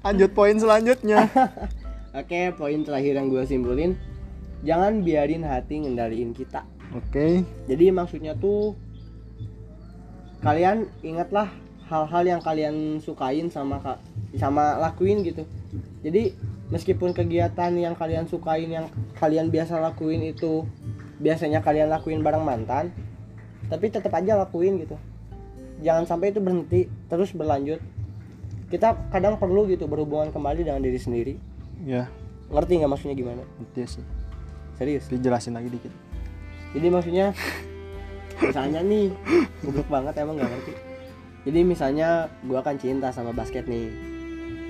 Lanjut 0.00 0.30
poin 0.30 0.54
selanjutnya. 0.54 1.26
oke 2.20 2.40
poin 2.54 2.78
terakhir 2.80 3.14
yang 3.14 3.26
gue 3.26 3.42
simpulin 3.44 3.94
jangan 4.60 5.00
biarin 5.00 5.42
hati 5.42 5.78
ngendaliin 5.78 6.30
kita 6.30 6.66
Oke. 6.90 7.46
jadi 7.64 7.94
maksudnya 7.94 8.34
tuh 8.34 8.74
kalian 10.40 10.90
ingatlah 11.00 11.46
hal-hal 11.86 12.24
yang 12.24 12.40
kalian 12.40 12.98
sukain 12.98 13.46
sama 13.46 13.78
sama 14.34 14.74
lakuin 14.78 15.22
gitu 15.22 15.46
jadi 16.00 16.34
meskipun 16.72 17.14
kegiatan 17.14 17.70
yang 17.74 17.94
kalian 17.94 18.26
sukain 18.26 18.70
yang 18.70 18.86
kalian 19.18 19.50
biasa 19.50 19.78
lakuin 19.78 20.22
itu 20.22 20.66
biasanya 21.20 21.60
kalian 21.60 21.92
lakuin 21.92 22.24
bareng 22.24 22.42
mantan 22.42 22.90
tapi 23.70 23.86
tetap 23.86 24.10
aja 24.18 24.34
lakuin 24.34 24.82
gitu. 24.82 24.98
Jangan 25.80 26.04
sampai 26.04 26.34
itu 26.34 26.42
berhenti 26.42 26.90
terus 27.06 27.30
berlanjut. 27.30 27.78
Kita 28.66 28.98
kadang 29.14 29.38
perlu 29.38 29.66
gitu 29.70 29.86
berhubungan 29.86 30.34
kembali 30.34 30.66
dengan 30.66 30.82
diri 30.82 30.98
sendiri. 30.98 31.34
Ya, 31.86 32.10
ngerti 32.50 32.82
nggak 32.82 32.90
maksudnya 32.90 33.16
gimana? 33.16 33.42
Ngerti 33.62 33.98
sih. 33.98 34.04
serius? 34.76 35.06
Dijelasin 35.12 35.54
lagi 35.54 35.68
dikit. 35.70 35.92
jadi 36.70 36.86
maksudnya 36.86 37.34
misalnya 38.38 38.80
nih 38.86 39.10
goblok 39.66 39.88
banget 39.90 40.14
emang 40.22 40.38
nggak 40.38 40.50
ngerti. 40.50 40.74
Jadi 41.50 41.60
misalnya 41.64 42.28
gua 42.44 42.60
kan 42.60 42.76
cinta 42.78 43.10
sama 43.10 43.32
basket 43.32 43.66
nih 43.66 44.09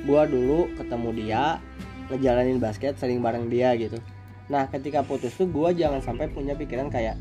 gua 0.05 0.29
dulu 0.29 0.71
ketemu 0.79 1.09
dia 1.17 1.45
ngejalanin 2.11 2.59
basket 2.59 2.99
sering 2.99 3.21
bareng 3.25 3.47
dia 3.49 3.75
gitu. 3.77 3.99
Nah 4.51 4.67
ketika 4.69 5.05
putus 5.05 5.35
tuh 5.37 5.47
gua 5.47 5.71
jangan 5.71 6.03
sampai 6.03 6.27
punya 6.31 6.57
pikiran 6.57 6.91
kayak 6.91 7.21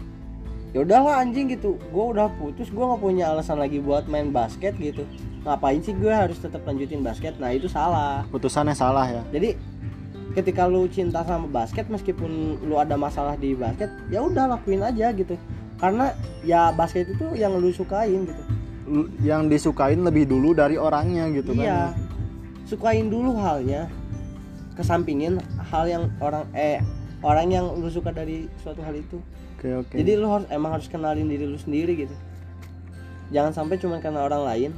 ya 0.74 0.80
udahlah 0.82 1.22
anjing 1.22 1.50
gitu. 1.50 1.78
Gua 1.94 2.12
udah 2.14 2.28
putus 2.38 2.70
gua 2.74 2.94
nggak 2.94 3.02
punya 3.02 3.26
alasan 3.32 3.62
lagi 3.62 3.78
buat 3.82 4.06
main 4.10 4.34
basket 4.34 4.76
gitu. 4.78 5.06
Ngapain 5.40 5.80
sih 5.80 5.96
gue 5.96 6.12
harus 6.12 6.36
tetap 6.36 6.68
lanjutin 6.68 7.00
basket? 7.00 7.40
Nah 7.40 7.56
itu 7.56 7.72
salah. 7.72 8.28
Putusannya 8.28 8.76
salah 8.76 9.08
ya. 9.08 9.24
jadi 9.32 9.56
ketika 10.38 10.70
lu 10.70 10.86
cinta 10.86 11.26
sama 11.26 11.50
basket 11.50 11.90
meskipun 11.90 12.62
lu 12.62 12.78
ada 12.78 12.94
masalah 12.94 13.34
di 13.34 13.58
basket 13.58 13.90
ya 14.14 14.22
udah 14.22 14.52
lakuin 14.52 14.84
aja 14.84 15.16
gitu. 15.16 15.40
Karena 15.80 16.12
ya 16.44 16.76
basket 16.76 17.08
itu 17.08 17.40
yang 17.40 17.56
lu 17.56 17.72
sukain 17.72 18.28
gitu. 18.28 18.44
Yang 19.24 19.42
disukain 19.58 20.04
lebih 20.04 20.28
dulu 20.28 20.52
dari 20.52 20.76
orangnya 20.76 21.32
gitu 21.32 21.56
iya. 21.56 21.96
kan. 21.96 22.09
Sukain 22.70 23.10
dulu 23.10 23.34
halnya 23.36 23.90
kesampingin 24.78 25.42
hal 25.60 25.86
yang 25.86 26.04
orang 26.22 26.46
eh 26.54 26.80
orang 27.20 27.50
yang 27.50 27.66
lu 27.74 27.90
suka 27.90 28.14
dari 28.14 28.46
suatu 28.62 28.80
hal 28.80 28.94
itu 28.94 29.18
Oke, 29.58 29.74
oke. 29.76 29.92
jadi 29.92 30.16
lu 30.16 30.30
harus 30.30 30.48
emang 30.48 30.72
harus 30.72 30.88
kenalin 30.88 31.26
diri 31.26 31.44
lu 31.44 31.58
sendiri 31.58 31.98
gitu 31.98 32.16
jangan 33.30 33.52
sampai 33.52 33.76
cuma 33.76 33.98
karena 33.98 34.22
orang 34.22 34.46
lain 34.46 34.72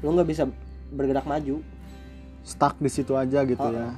lu 0.00 0.10
nggak 0.10 0.26
bisa 0.26 0.48
bergerak 0.90 1.22
maju 1.22 1.60
stuck 2.42 2.74
di 2.76 2.88
situ 2.88 3.12
aja 3.12 3.44
gitu 3.44 3.60
Oh. 3.60 3.70
ya. 3.70 3.92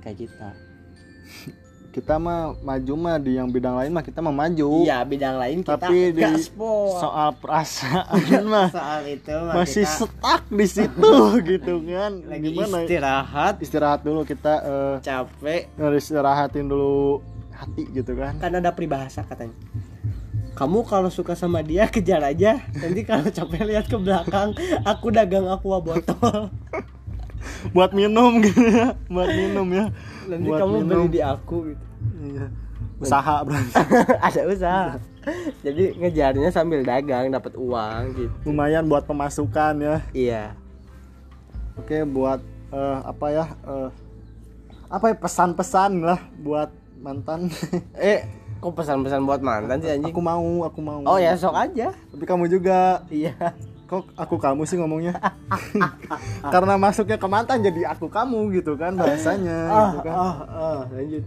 kayak 0.00 0.24
kita 0.24 0.48
Kita 1.90 2.16
mah 2.16 2.54
maju 2.56 2.94
mah 2.94 3.18
di 3.18 3.34
yang 3.34 3.50
bidang 3.50 3.74
lain 3.74 3.90
mah 3.90 4.00
kita 4.00 4.18
mah 4.18 4.30
maju. 4.30 4.86
iya 4.86 5.02
bidang 5.02 5.34
lain 5.36 5.58
kita 5.60 5.74
Tapi 5.76 6.14
di 6.14 6.22
gaspol. 6.22 6.94
soal 6.96 7.34
perasaan 7.34 8.14
mah 8.44 8.70
soal 8.78 9.02
itu 9.04 9.34
mah 9.34 9.54
masih 9.56 9.82
kita 9.82 9.96
stuck 10.00 10.42
di 10.48 10.66
situ 10.66 11.12
gitu 11.50 11.74
kan. 11.84 12.12
lagi 12.24 12.46
Gimana? 12.48 12.76
istirahat 12.80 13.54
Istirahat 13.58 14.00
dulu 14.00 14.22
kita 14.22 14.54
eh 14.60 14.94
capek 15.02 15.66
harus 15.74 16.00
istirahatin 16.00 16.64
dulu 16.64 17.18
hati 17.50 17.82
gitu 17.90 18.14
kan. 18.14 18.38
kan 18.38 18.54
ada 18.54 18.70
peribahasa 18.70 19.20
katanya 19.20 19.58
kamu 20.52 20.84
kalau 20.84 21.08
suka 21.08 21.32
sama 21.32 21.60
dia 21.60 21.88
kejar 21.92 22.20
aja 22.20 22.62
nanti 22.72 23.02
kalau 23.02 23.26
capek 23.26 23.66
lihat 23.66 23.84
ke 23.84 23.96
belakang 23.96 24.54
aku 24.82 25.10
dagang 25.10 25.44
aqua 25.44 25.78
botol 25.78 26.54
Buat 27.70 27.90
minum 27.92 28.40
gitu 28.40 28.60
ya. 28.62 28.94
Buat 29.06 29.30
minum 29.30 29.66
ya. 29.68 29.84
nanti 30.26 30.46
Buat 30.46 30.58
kamu 30.60 30.74
minum. 30.78 30.88
beli 31.04 31.08
di 31.10 31.20
aku 31.20 31.56
gitu 31.66 31.84
Iya. 32.22 32.46
Usaha 32.98 33.36
berarti. 33.42 33.72
ada 34.26 34.40
usaha 34.46 34.86
jadi 35.60 35.92
ngejarnya 35.94 36.48
sambil 36.48 36.80
dagang 36.80 37.28
dapat 37.28 37.52
uang 37.54 38.02
gitu 38.14 38.32
Lumayan 38.42 38.84
buat 38.86 39.04
pemasukan 39.04 39.74
ya. 39.76 39.96
iya 40.12 40.44
Oke, 41.76 42.04
buat 42.04 42.40
eh, 42.70 42.98
apa 43.02 43.26
ya? 43.30 43.46
eh, 43.62 43.88
apa 44.86 45.04
ya 45.06 45.16
pesan-pesan 45.16 46.02
lah 46.02 46.20
buat 46.36 46.68
mantan. 46.96 47.48
eh 47.96 48.24
kok 48.58 48.72
pesan-pesan 48.74 49.22
buat 49.22 49.40
mantan 49.40 49.80
sih 49.80 49.88
anjing 49.88 50.10
aku 50.10 50.20
mau, 50.20 50.44
aku 50.62 50.80
mau. 50.80 51.00
oh 51.02 51.16
ya 51.16 51.32
sok 51.32 51.52
aja 51.54 51.92
Tapi 51.92 52.24
kamu 52.24 52.44
juga. 52.46 53.04
iya 53.08 53.32
Kok 53.90 54.14
aku 54.14 54.38
kamu 54.38 54.62
sih 54.70 54.78
ngomongnya? 54.78 55.18
Karena 56.54 56.78
masuknya 56.78 57.18
ke 57.18 57.26
mantan 57.26 57.58
jadi 57.58 57.90
aku 57.90 58.06
kamu 58.06 58.54
gitu 58.62 58.78
kan 58.78 58.94
bahasanya 58.94 59.90
gitu 59.90 59.98
kan. 60.06 60.14
ah, 60.14 60.36
ah, 60.46 60.80
lanjut. 60.94 61.26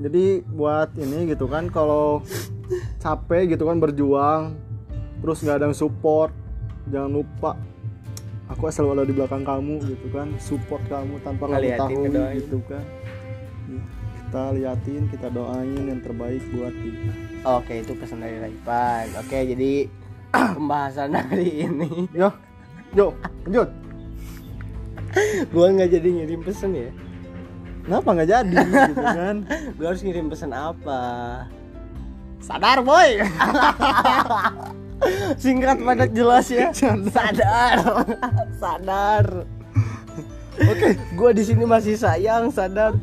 Jadi 0.00 0.24
buat 0.48 0.88
ini 0.96 1.36
gitu 1.36 1.44
kan 1.44 1.68
kalau 1.68 2.24
capek 2.98 3.54
gitu 3.54 3.68
kan 3.68 3.76
berjuang 3.78 4.56
terus 5.22 5.40
nggak 5.42 5.56
ada 5.62 5.66
yang 5.70 5.76
support 5.76 6.32
jangan 6.90 7.10
lupa 7.22 7.50
aku 8.46 8.70
selalu 8.70 8.90
ada 9.02 9.04
di 9.06 9.14
belakang 9.14 9.42
kamu 9.42 9.74
gitu 9.86 10.06
kan 10.12 10.28
support 10.38 10.82
kamu 10.86 11.18
tanpa 11.22 11.50
kamu 11.50 11.78
tahu 11.78 12.02
gitu 12.36 12.58
kan. 12.66 12.84
Kita 14.26 14.42
liatin 14.54 15.02
kita 15.06 15.30
doain 15.30 15.86
yang 15.86 16.02
terbaik 16.02 16.42
buat 16.50 16.74
kita 16.74 17.12
oke 17.46 17.74
itu 17.74 17.92
pesan 17.94 18.18
dari 18.22 18.38
Raipan 18.42 19.06
oke 19.22 19.38
jadi 19.38 19.72
pembahasan 20.56 21.12
hari 21.12 21.64
ini. 21.64 22.08
Yo 22.12 22.28
yo 22.92 23.12
lanjut. 23.44 23.68
Gua 25.48 25.66
nggak 25.72 25.90
jadi 25.90 26.08
ngirim 26.12 26.40
pesen 26.42 26.70
ya. 26.72 26.90
Kenapa 27.82 28.08
nggak 28.12 28.28
jadi 28.28 28.56
gitu 28.66 29.02
kan? 29.16 29.36
Gua 29.74 29.86
harus 29.88 30.02
ngirim 30.02 30.26
pesan 30.28 30.52
apa? 30.52 31.00
Sadar 32.38 32.78
boy. 32.80 33.16
Singkat 35.42 35.76
padat 35.78 36.10
jelas 36.12 36.46
ya. 36.48 36.72
Sadar. 37.08 37.76
Sadar. 38.62 39.24
Oke. 40.56 40.88
Gua 41.14 41.30
di 41.32 41.42
sini 41.44 41.64
masih 41.64 41.96
sayang 41.96 42.48
sadar. 42.48 42.96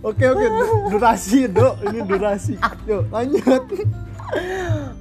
Oke 0.00 0.24
oke. 0.24 0.44
Du- 0.44 0.92
durasi 0.92 1.46
dok. 1.46 1.76
Ini 1.84 2.00
durasi. 2.04 2.54
Yuk 2.84 3.08
lanjut 3.08 3.62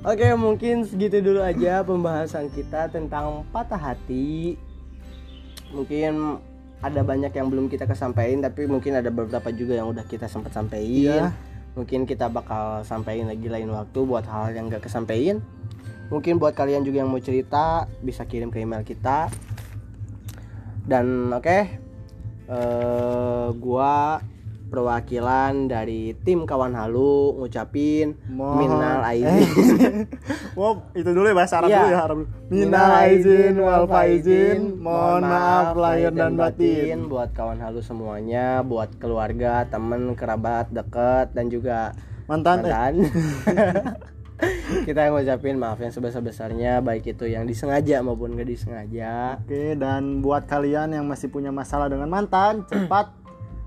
oke 0.05 0.27
mungkin 0.37 0.85
segitu 0.85 1.21
dulu 1.21 1.41
aja 1.41 1.81
pembahasan 1.81 2.49
kita 2.53 2.89
tentang 2.91 3.45
patah 3.49 3.79
hati. 3.79 4.57
Mungkin 5.73 6.39
ada 6.83 7.01
banyak 7.01 7.33
yang 7.33 7.47
belum 7.49 7.65
kita 7.67 7.89
kesampaikan 7.89 8.45
tapi 8.45 8.69
mungkin 8.69 8.99
ada 8.99 9.09
beberapa 9.09 9.49
juga 9.49 9.79
yang 9.79 9.89
udah 9.89 10.05
kita 10.05 10.29
sempat 10.29 10.53
sampaikan. 10.53 11.33
Iya. 11.33 11.53
mungkin 11.75 12.07
kita 12.07 12.31
bakal 12.31 12.87
sampaikan 12.87 13.27
lagi 13.27 13.51
lain 13.51 13.67
waktu 13.67 13.99
buat 14.07 14.23
hal 14.23 14.55
yang 14.55 14.71
gak 14.71 14.87
kesampaikan. 14.87 15.43
Mungkin 16.07 16.39
buat 16.39 16.55
kalian 16.55 16.87
juga 16.87 17.03
yang 17.03 17.11
mau 17.11 17.19
cerita 17.19 17.91
bisa 17.99 18.23
kirim 18.23 18.47
ke 18.47 18.63
email 18.63 18.79
kita. 18.87 19.27
Dan 20.87 21.35
oke 21.35 21.57
eh, 22.47 23.47
gua 23.59 24.23
perwakilan 24.65 25.67
dari 25.67 26.17
tim 26.21 26.43
kawan 26.43 26.73
halu 26.73 27.37
ngucapin 27.37 28.17
Mohon- 28.27 28.57
minal 28.59 28.99
aizin 29.05 30.05
Wow, 30.57 30.87
itu 30.95 31.09
dulu 31.11 31.27
ya 31.27 31.35
bahasa 31.35 31.59
Arab 31.59 31.67
Iya. 31.67 31.79
dulu 31.79 31.91
ya 31.91 31.99
Arab. 31.99 32.19
Minal 32.47 32.91
aizin 33.03 33.53
wal 33.59 33.85
faizin. 33.85 34.59
Mohon 34.79 35.21
maaf 35.25 35.75
lahir 35.75 36.11
dan 36.11 36.33
batin. 36.33 36.97
buat 37.05 37.35
kawan 37.35 37.59
halu 37.59 37.83
semuanya, 37.83 38.63
buat 38.63 38.95
keluarga, 38.95 39.67
temen, 39.67 40.15
kerabat, 40.15 40.71
deket 40.71 41.35
dan 41.35 41.51
juga 41.51 41.91
Mantan 42.25 42.63
eh. 42.63 42.71
mantan. 42.71 42.93
kita 44.87 45.07
ngucapin 45.07 45.55
maaf 45.55 45.79
yang 45.79 45.91
sebesar-besarnya 45.91 46.83
baik 46.83 47.07
itu 47.07 47.23
yang 47.23 47.47
disengaja 47.47 48.03
maupun 48.03 48.35
gak 48.35 48.47
disengaja 48.47 49.39
Oke, 49.39 49.79
dan 49.79 50.19
buat 50.19 50.43
kalian 50.43 50.91
yang 50.91 51.05
masih 51.07 51.31
punya 51.31 51.55
masalah 51.55 51.87
dengan 51.87 52.11
mantan, 52.11 52.67
cepat 52.67 53.11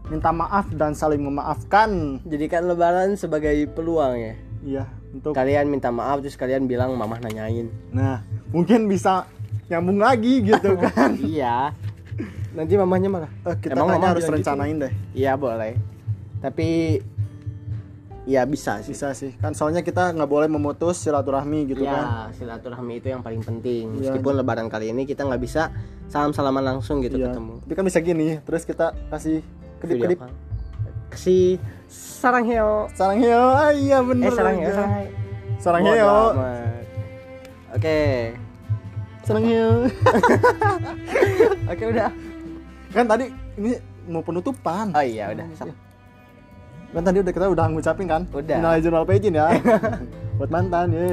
minta 0.08 0.30
maaf 0.30 0.66
dan 0.70 0.92
saling 0.92 1.20
memaafkan. 1.20 2.20
jadikan 2.24 2.64
lebaran 2.64 3.14
sebagai 3.14 3.52
peluang 3.68 4.14
ya 4.16 4.34
Iya, 4.60 4.84
untuk 5.10 5.32
kalian 5.32 5.66
minta 5.66 5.88
maaf 5.88 6.18
terus 6.18 6.34
kalian 6.34 6.64
bilang 6.64 6.92
mamah 6.92 7.20
nanyain 7.20 7.68
Nah, 7.88 8.20
mungkin 8.48 8.84
bisa 8.84 9.28
nyambung 9.66 9.98
lagi 9.98 10.42
gitu 10.42 10.74
kan. 10.82 11.12
iya 11.18 11.70
nanti 12.50 12.74
mamahnya 12.74 13.06
malah 13.06 13.30
Eh, 13.44 13.56
kita 13.58 13.76
Emang 13.76 13.94
mama 13.94 14.10
harus 14.10 14.24
gitu? 14.24 14.34
rencanain 14.34 14.76
deh. 14.78 14.92
iya 15.12 15.34
boleh 15.34 15.76
tapi 16.38 16.98
ya 18.24 18.44
bisa 18.44 18.78
sih 18.78 18.92
Bisa 18.92 19.10
sih. 19.12 19.32
Kan 19.36 19.52
soalnya 19.52 19.80
kita 19.80 20.10
nggak 20.10 20.26
boleh 20.26 20.46
memutus 20.46 20.98
silaturahmi 20.98 21.64
gitu 21.66 21.82
ya 21.82 21.94
kan. 21.94 22.06
silaturahmi 22.32 22.98
itu 22.98 23.08
yang 23.08 23.20
paling 23.20 23.40
penting 23.40 23.92
Iya. 23.94 24.12
meskipun 24.12 24.32
lebaran 24.34 24.66
kali 24.66 24.88
ini 24.88 25.04
kita 25.04 25.22
nggak 25.22 25.38
bisa 25.38 25.70
salam 26.06 26.30
salaman 26.30 26.64
langsung 26.66 26.98
gitu 26.98 27.16
Iya. 27.16 27.30
ketemu 27.30 27.54
Tapi 27.60 27.72
kan 27.72 27.84
bisa 27.84 27.98
gini, 28.00 28.26
terus 28.40 28.62
kita 28.62 28.92
kasih 29.08 29.40
Video 29.78 29.94
kedip-kedip. 29.96 30.18
call. 30.18 30.32
kasih 31.08 31.56
sarang 31.88 32.44
heo 32.44 32.86
Sarang 32.92 33.18
heo. 33.18 33.44
Ah, 33.48 33.70
iya 33.70 33.98
bener. 34.00 34.28
eh 34.28 34.32
sarang 34.32 34.56
heo 34.56 34.66
aja. 34.66 34.74
sarang 34.74 34.92
heo 34.92 35.10
Sarang 35.58 35.82
Bodo 35.82 35.92
heo. 35.92 36.16
amat. 36.30 36.84
oke 37.72 37.98
Sarang 39.22 39.44
heo. 39.44 39.68
oke 41.72 41.84
udah 41.86 42.08
kan 42.88 43.04
tadi 43.04 43.24
ini 43.54 43.76
mau 44.06 44.20
penutupan. 44.20 44.88
oh 44.90 45.04
iya 45.04 45.28
udah 45.28 45.44
Sok. 45.54 45.68
Kan 46.88 47.02
tadi 47.04 47.20
udah 47.20 47.32
kita 47.34 47.46
udah 47.46 47.66
ngucapin 47.68 48.06
kan? 48.06 48.22
Udah. 48.30 48.56
Aidin 48.72 48.88
wal 48.90 49.04
faizin 49.04 49.36
ya. 49.36 49.52
Buat 50.40 50.48
mantan 50.48 50.88
ya. 50.88 51.04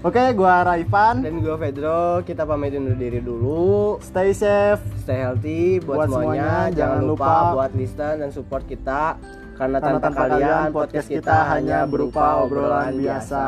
Oke, 0.00 0.32
gua 0.32 0.64
Raifan. 0.64 1.20
dan 1.20 1.44
gue 1.44 1.56
Pedro 1.60 2.24
kita 2.24 2.48
pamit 2.48 2.72
undur 2.72 2.96
diri 2.96 3.20
dulu. 3.20 4.00
Stay 4.00 4.32
safe. 4.32 4.80
stay 5.04 5.20
healthy 5.20 5.76
buat, 5.84 6.08
Buat 6.08 6.08
semuanya, 6.08 6.24
semuanya, 6.24 6.52
jangan 6.72 6.72
jangan 6.72 7.00
lupa, 7.04 7.28
lupa 7.28 7.52
buat 7.52 7.72
listen 7.76 8.14
dan 8.24 8.30
support 8.32 8.64
kita. 8.64 9.20
Karena, 9.60 9.76
Karena 9.76 10.00
tanpa, 10.00 10.00
tanpa 10.08 10.20
kalian 10.24 10.40
kalian, 10.40 10.68
podcast 10.72 11.04
kita 11.04 11.36
hanya 11.52 11.78
berupa 11.84 12.40
obrolan 12.40 12.96
biasa. 12.96 13.44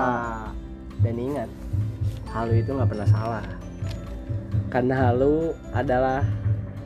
dan 1.01 1.15
ingat 1.17 1.49
halu 2.37 2.53
itu 2.61 2.71
nggak 2.77 2.91
pernah 2.93 3.09
salah. 3.09 3.45
Karena 4.69 4.95
halu 5.09 5.57
adalah 5.73 6.21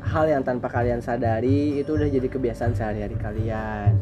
hal 0.06 0.24
yang 0.30 0.46
tanpa 0.46 0.70
kalian 0.70 1.02
sadari 1.02 1.82
itu 1.82 1.90
udah 1.90 2.06
jadi 2.06 2.28
kebiasaan 2.30 2.70
sehari-hari 2.78 3.18
kalian 3.18 3.98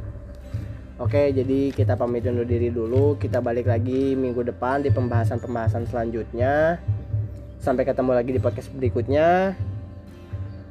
Oke, 0.94 1.34
jadi 1.34 1.74
kita 1.74 1.98
pamit 1.98 2.22
undur 2.22 2.46
diri 2.46 2.70
dulu. 2.70 3.18
Kita 3.18 3.42
balik 3.42 3.66
lagi 3.66 4.14
minggu 4.14 4.46
depan 4.46 4.78
di 4.78 4.94
pembahasan-pembahasan 4.94 5.90
selanjutnya. 5.90 6.78
Sampai 7.58 7.82
ketemu 7.82 8.14
lagi 8.14 8.30
di 8.30 8.38
podcast 8.38 8.70
berikutnya. 8.70 9.58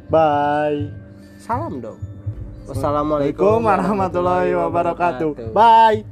Bye. 0.07 0.95
Salam 1.43 1.83
dong. 1.83 1.99
Assalamualaikum 2.63 3.67
warahmatullahi 3.67 4.55
wabarakatuh. 4.55 5.51
Bye. 5.51 6.07